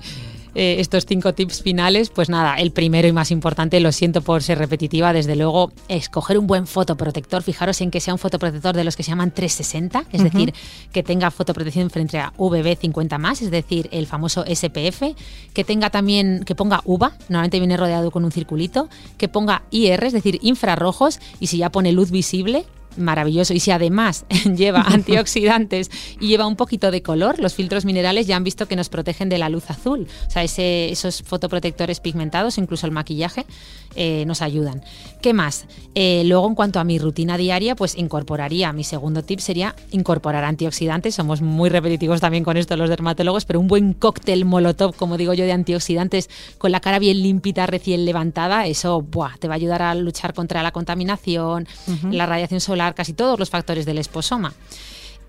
eh, 0.54 0.76
estos 0.78 1.06
cinco 1.06 1.32
tips 1.32 1.62
finales, 1.62 2.10
pues 2.10 2.28
nada, 2.28 2.56
el 2.56 2.70
primero 2.70 3.08
y 3.08 3.12
más 3.12 3.30
importante, 3.30 3.80
lo 3.80 3.92
siento 3.92 4.20
por 4.20 4.42
ser 4.42 4.58
repetitiva, 4.58 5.14
desde 5.14 5.34
luego, 5.34 5.72
escoger 5.88 6.36
un 6.36 6.46
buen 6.46 6.66
fotoprotector. 6.66 7.42
Fijaros 7.42 7.80
en 7.80 7.90
que 7.90 8.00
sea 8.00 8.12
un 8.12 8.18
fotoprotector 8.18 8.76
de 8.76 8.84
los 8.84 8.94
que 8.94 9.02
se 9.04 9.10
llaman 9.10 9.30
360, 9.30 10.04
es 10.12 10.22
decir, 10.22 10.52
que 10.92 11.02
tenga 11.02 11.30
fotoprotección 11.30 11.88
frente 11.88 12.18
a 12.18 12.34
VB50 12.34 13.16
más, 13.16 13.40
es 13.40 13.50
decir, 13.50 13.88
el 13.90 14.06
famoso 14.06 14.44
SPF, 14.46 15.16
que 15.54 15.64
tenga 15.64 15.88
también, 15.88 16.44
que 16.44 16.54
ponga 16.54 16.82
UVA, 16.84 17.12
normalmente 17.30 17.58
viene 17.58 17.78
rodeado 17.78 18.10
con 18.10 18.26
un 18.26 18.32
circulito, 18.32 18.90
que 19.16 19.28
ponga 19.28 19.62
IR, 19.70 20.04
es 20.04 20.12
decir, 20.12 20.38
infrarrojos, 20.42 21.20
y 21.40 21.46
si 21.46 21.56
ya 21.56 21.70
pone 21.70 21.92
luz 21.92 22.10
visible, 22.10 22.66
maravilloso. 22.96 23.54
Y 23.54 23.60
si 23.60 23.70
además 23.70 24.24
lleva 24.56 24.80
antioxidantes 24.86 25.90
y 26.20 26.28
lleva 26.28 26.46
un 26.46 26.56
poquito 26.56 26.90
de 26.90 27.02
color, 27.02 27.38
los 27.38 27.54
filtros 27.54 27.84
minerales 27.84 28.26
ya 28.26 28.36
han 28.36 28.44
visto 28.44 28.66
que 28.66 28.76
nos 28.76 28.88
protegen 28.88 29.28
de 29.28 29.38
la 29.38 29.48
luz 29.48 29.70
azul. 29.70 30.06
O 30.26 30.30
sea, 30.30 30.42
ese, 30.42 30.90
esos 30.90 31.22
fotoprotectores 31.22 32.00
pigmentados, 32.00 32.58
incluso 32.58 32.86
el 32.86 32.92
maquillaje, 32.92 33.46
eh, 33.94 34.24
nos 34.26 34.42
ayudan. 34.42 34.82
¿Qué 35.20 35.32
más? 35.32 35.66
Eh, 35.94 36.22
luego, 36.26 36.48
en 36.48 36.54
cuanto 36.54 36.80
a 36.80 36.84
mi 36.84 36.98
rutina 36.98 37.36
diaria, 37.36 37.76
pues 37.76 37.96
incorporaría, 37.96 38.72
mi 38.72 38.82
segundo 38.82 39.22
tip 39.22 39.38
sería 39.38 39.76
incorporar 39.90 40.44
antioxidantes. 40.44 41.14
Somos 41.14 41.42
muy 41.42 41.70
repetitivos 41.70 42.20
también 42.20 42.42
con 42.42 42.56
esto 42.56 42.76
los 42.76 42.88
dermatólogos, 42.88 43.44
pero 43.44 43.60
un 43.60 43.68
buen 43.68 43.92
cóctel 43.92 44.44
molotov, 44.44 44.96
como 44.96 45.16
digo 45.16 45.34
yo, 45.34 45.44
de 45.44 45.52
antioxidantes 45.52 46.28
con 46.58 46.72
la 46.72 46.80
cara 46.80 46.98
bien 46.98 47.22
limpita, 47.22 47.66
recién 47.66 48.04
levantada, 48.04 48.66
eso 48.66 49.06
te 49.38 49.48
va 49.48 49.54
a 49.54 49.56
ayudar 49.56 49.82
a 49.82 49.94
luchar 49.94 50.34
contra 50.34 50.62
la 50.62 50.72
contaminación, 50.72 51.66
la 52.10 52.26
radiación 52.26 52.60
solar, 52.60 52.94
casi 52.94 53.12
todos 53.12 53.38
los 53.38 53.50
factores 53.50 53.86
del 53.86 53.98
esposoma. 53.98 54.52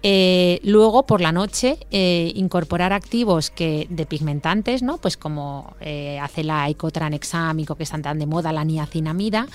Eh, 0.05 0.59
luego, 0.63 1.05
por 1.05 1.21
la 1.21 1.31
noche, 1.31 1.77
eh, 1.89 2.33
incorporar 2.35 2.91
activos 2.91 3.49
que 3.49 3.87
de 3.89 4.05
pigmentantes, 4.05 4.83
¿no? 4.83 4.97
Pues 4.97 5.15
como 5.15 5.77
eh, 5.79 6.19
acelaico, 6.19 6.91
tranexámico, 6.91 7.75
que 7.75 7.83
están 7.83 8.01
tan 8.01 8.19
de 8.19 8.25
moda, 8.25 8.51
la 8.51 8.65
niacinamida, 8.65 9.47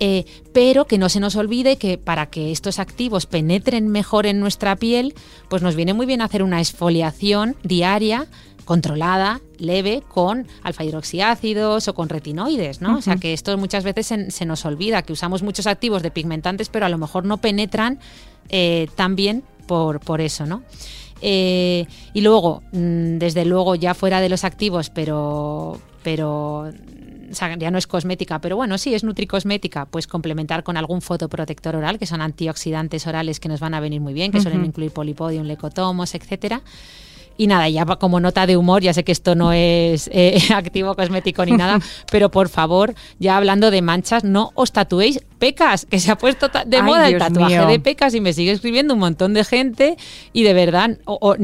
eh, 0.00 0.24
pero 0.54 0.86
que 0.86 0.96
no 0.96 1.10
se 1.10 1.20
nos 1.20 1.36
olvide 1.36 1.76
que 1.76 1.98
para 1.98 2.30
que 2.30 2.50
estos 2.50 2.78
activos 2.78 3.26
penetren 3.26 3.88
mejor 3.88 4.24
en 4.24 4.40
nuestra 4.40 4.74
piel, 4.76 5.14
pues 5.50 5.60
nos 5.60 5.76
viene 5.76 5.92
muy 5.92 6.06
bien 6.06 6.22
hacer 6.22 6.42
una 6.42 6.60
exfoliación 6.60 7.56
diaria 7.62 8.26
controlada, 8.64 9.42
leve, 9.58 10.02
con 10.08 10.46
alfa 10.62 10.84
hidroxiácidos 10.84 11.88
o 11.88 11.94
con 11.94 12.08
retinoides, 12.08 12.80
¿no? 12.80 12.98
O 12.98 13.02
sea 13.02 13.16
que 13.16 13.34
esto 13.34 13.58
muchas 13.58 13.84
veces 13.84 14.14
se, 14.28 14.46
nos 14.46 14.64
olvida, 14.64 15.02
que 15.02 15.12
usamos 15.12 15.42
muchos 15.42 15.66
activos 15.66 16.02
de 16.02 16.10
pigmentantes, 16.10 16.70
pero 16.70 16.86
a 16.86 16.88
lo 16.88 16.96
mejor 16.96 17.26
no 17.26 17.38
penetran 17.38 17.98
tan 18.94 19.16
bien 19.16 19.42
por, 19.70 20.20
eso, 20.20 20.46
¿no? 20.46 20.62
Eh, 21.22 21.86
y 22.12 22.20
luego, 22.22 22.62
mm, 22.72 23.18
desde 23.18 23.44
luego, 23.44 23.76
ya 23.76 23.94
fuera 23.94 24.20
de 24.20 24.28
los 24.28 24.42
activos, 24.44 24.90
pero, 24.90 25.78
pero 26.02 26.72
ya 27.58 27.70
no 27.70 27.78
es 27.78 27.86
cosmética, 27.86 28.40
pero 28.40 28.56
bueno, 28.56 28.78
sí 28.78 28.94
es 28.94 29.04
nutricosmética, 29.04 29.86
pues 29.86 30.08
complementar 30.08 30.64
con 30.64 30.76
algún 30.76 31.00
fotoprotector 31.00 31.76
oral, 31.76 31.98
que 32.00 32.06
son 32.06 32.20
antioxidantes 32.20 33.06
orales 33.06 33.38
que 33.38 33.48
nos 33.48 33.60
van 33.60 33.74
a 33.74 33.80
venir 33.80 34.00
muy 34.00 34.12
bien, 34.12 34.32
que 34.32 34.40
suelen 34.40 34.64
incluir 34.64 34.90
polipodium, 34.90 35.46
lecotomos, 35.46 36.14
etcétera. 36.16 36.62
Y 37.40 37.46
nada, 37.46 37.70
ya 37.70 37.86
como 37.86 38.20
nota 38.20 38.46
de 38.46 38.58
humor, 38.58 38.82
ya 38.82 38.92
sé 38.92 39.02
que 39.02 39.12
esto 39.12 39.34
no 39.34 39.54
es 39.54 40.10
eh, 40.12 40.38
activo 40.54 40.94
cosmético 40.94 41.42
ni 41.46 41.52
nada, 41.52 41.78
pero 42.12 42.30
por 42.30 42.50
favor, 42.50 42.94
ya 43.18 43.38
hablando 43.38 43.70
de 43.70 43.80
manchas, 43.80 44.24
no 44.24 44.50
os 44.56 44.72
tatuéis 44.72 45.22
pecas, 45.38 45.86
que 45.86 46.00
se 46.00 46.10
ha 46.10 46.18
puesto 46.18 46.50
de 46.66 46.82
moda 46.82 47.08
el 47.08 47.16
tatuaje 47.16 47.64
de 47.64 47.80
pecas 47.80 48.14
y 48.14 48.20
me 48.20 48.34
sigue 48.34 48.52
escribiendo 48.52 48.92
un 48.92 49.00
montón 49.00 49.32
de 49.32 49.44
gente 49.44 49.96
y 50.34 50.42
de 50.42 50.52
verdad, 50.52 50.98
o, 51.06 51.34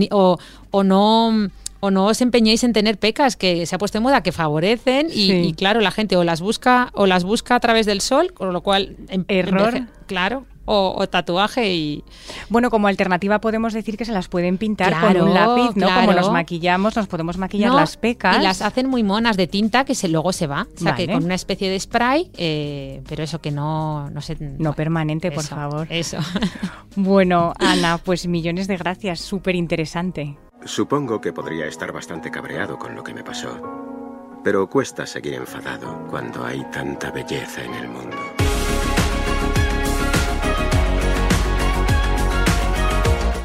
o, 0.71 0.85
no 0.85 1.49
o 1.81 1.91
no 1.91 2.05
os 2.05 2.21
empeñéis 2.21 2.63
en 2.63 2.75
tener 2.75 2.99
pecas 2.99 3.35
que 3.35 3.65
se 3.65 3.75
ha 3.75 3.79
puesto 3.79 3.97
de 3.97 4.03
moda 4.03 4.23
que 4.23 4.33
favorecen 4.33 5.09
y, 5.11 5.55
claro 5.55 5.81
la 5.81 5.93
gente 5.93 6.19
o 6.19 6.25
las 6.25 6.43
busca 6.43 6.91
o 6.93 7.07
las 7.07 7.25
busca 7.25 7.55
a 7.55 7.61
través 7.61 7.87
del 7.87 8.03
sol 8.03 8.35
con 8.35 8.53
lo 8.53 8.61
cual 8.61 8.97
em, 9.09 9.25
error. 9.29 9.81
claro 10.07 10.45
o, 10.67 11.09
tatuaje 11.09 11.73
y... 11.73 12.05
Bueno, 12.49 12.71
como 12.71 12.89
alternativa 12.89 13.41
podemos 13.41 13.73
decir 13.73 13.97
que 13.97 14.05
se 14.05 14.13
las 14.13 14.29
pueden 14.29 14.59
pintar 14.59 15.01
con 15.01 15.23
un 15.23 15.35
lápiz, 15.35 15.77
¿no? 15.77 15.89
Como 15.89 16.13
nos 16.13 16.31
maquillamos, 16.31 16.97
nos 16.97 17.07
podemos 17.07 17.39
maquillar 17.39 17.73
las 17.73 17.97
pecas. 17.97 18.39
Y 18.39 18.43
las 18.43 18.63
hacen 18.63 18.89
muy 18.89 19.03
monas 19.03 19.37
de 19.37 19.47
tinta 19.47 19.85
que 19.85 19.95
se, 19.95 20.09
luego 20.09 20.33
se 20.33 20.47
va. 20.47 20.67
O 20.77 20.81
sea, 20.81 20.95
que 20.95 21.07
con 21.07 21.25
una 21.25 21.35
especie 21.35 21.71
de 21.71 21.79
spray, 21.81 22.31
eh, 22.37 23.03
pero 23.09 23.23
eso 23.23 23.41
que 23.41 23.51
no... 23.51 24.11
No, 24.11 24.21
sé, 24.21 24.37
no 24.41 24.75
permanente, 24.75 25.31
por 25.31 25.45
favor. 25.45 25.87
Eso. 25.91 26.19
bueno, 26.97 27.53
Ana, 27.59 27.99
pues 27.99 28.27
millones 28.27 28.67
de 28.67 28.77
gracias, 28.77 29.21
súper 29.21 29.55
interesante. 29.55 30.37
Supongo 30.65 31.21
que 31.21 31.33
podría 31.33 31.67
estar 31.67 31.93
bastante 31.93 32.31
cabreado 32.31 32.79
con 32.79 32.95
lo 32.95 33.05
que 33.05 33.15
me 33.15 33.23
pasó. 33.23 33.61
Pero 34.43 34.69
cuesta 34.69 35.07
seguir 35.07 35.35
enfadado 35.35 36.07
cuando 36.09 36.45
hay 36.45 36.65
tanta 36.71 37.11
belleza 37.11 37.65
en 37.65 37.75
el 37.75 37.89
mundo. 37.89 38.46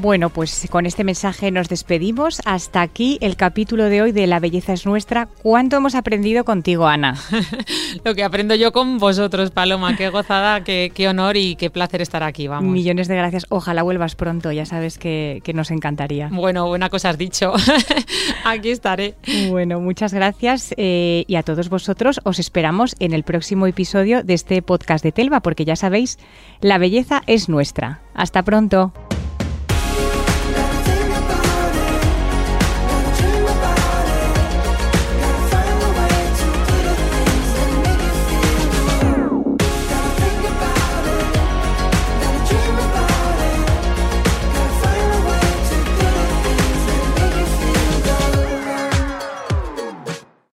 Bueno, 0.00 0.30
pues 0.30 0.66
con 0.70 0.86
este 0.86 1.04
mensaje 1.04 1.50
nos 1.50 1.68
despedimos. 1.68 2.40
Hasta 2.46 2.80
aquí 2.80 3.18
el 3.20 3.36
capítulo 3.36 3.84
de 3.84 4.00
hoy 4.00 4.12
de 4.12 4.26
La 4.26 4.40
belleza 4.40 4.72
es 4.72 4.86
nuestra. 4.86 5.28
¿Cuánto 5.42 5.76
hemos 5.76 5.94
aprendido 5.94 6.42
contigo, 6.44 6.86
Ana? 6.86 7.18
Lo 8.04 8.14
que 8.14 8.24
aprendo 8.24 8.54
yo 8.54 8.72
con 8.72 8.96
vosotros, 8.96 9.50
Paloma. 9.50 9.96
Qué 9.96 10.08
gozada, 10.08 10.64
qué, 10.64 10.90
qué 10.94 11.06
honor 11.06 11.36
y 11.36 11.54
qué 11.56 11.68
placer 11.68 12.00
estar 12.00 12.22
aquí, 12.22 12.48
vamos. 12.48 12.72
Millones 12.72 13.08
de 13.08 13.16
gracias. 13.16 13.44
Ojalá 13.50 13.82
vuelvas 13.82 14.14
pronto, 14.14 14.50
ya 14.52 14.64
sabes 14.64 14.96
que, 14.96 15.42
que 15.44 15.52
nos 15.52 15.70
encantaría. 15.70 16.30
Bueno, 16.32 16.66
buena 16.66 16.88
cosa 16.88 17.10
has 17.10 17.18
dicho. 17.18 17.52
aquí 18.46 18.70
estaré. 18.70 19.16
Bueno, 19.50 19.80
muchas 19.80 20.14
gracias 20.14 20.72
eh, 20.78 21.24
y 21.26 21.34
a 21.34 21.42
todos 21.42 21.68
vosotros 21.68 22.22
os 22.24 22.38
esperamos 22.38 22.96
en 23.00 23.12
el 23.12 23.22
próximo 23.22 23.66
episodio 23.66 24.22
de 24.22 24.32
este 24.32 24.62
podcast 24.62 25.04
de 25.04 25.12
Telva, 25.12 25.40
porque 25.40 25.66
ya 25.66 25.76
sabéis, 25.76 26.18
la 26.62 26.78
belleza 26.78 27.20
es 27.26 27.50
nuestra. 27.50 28.00
Hasta 28.14 28.42
pronto. 28.42 28.94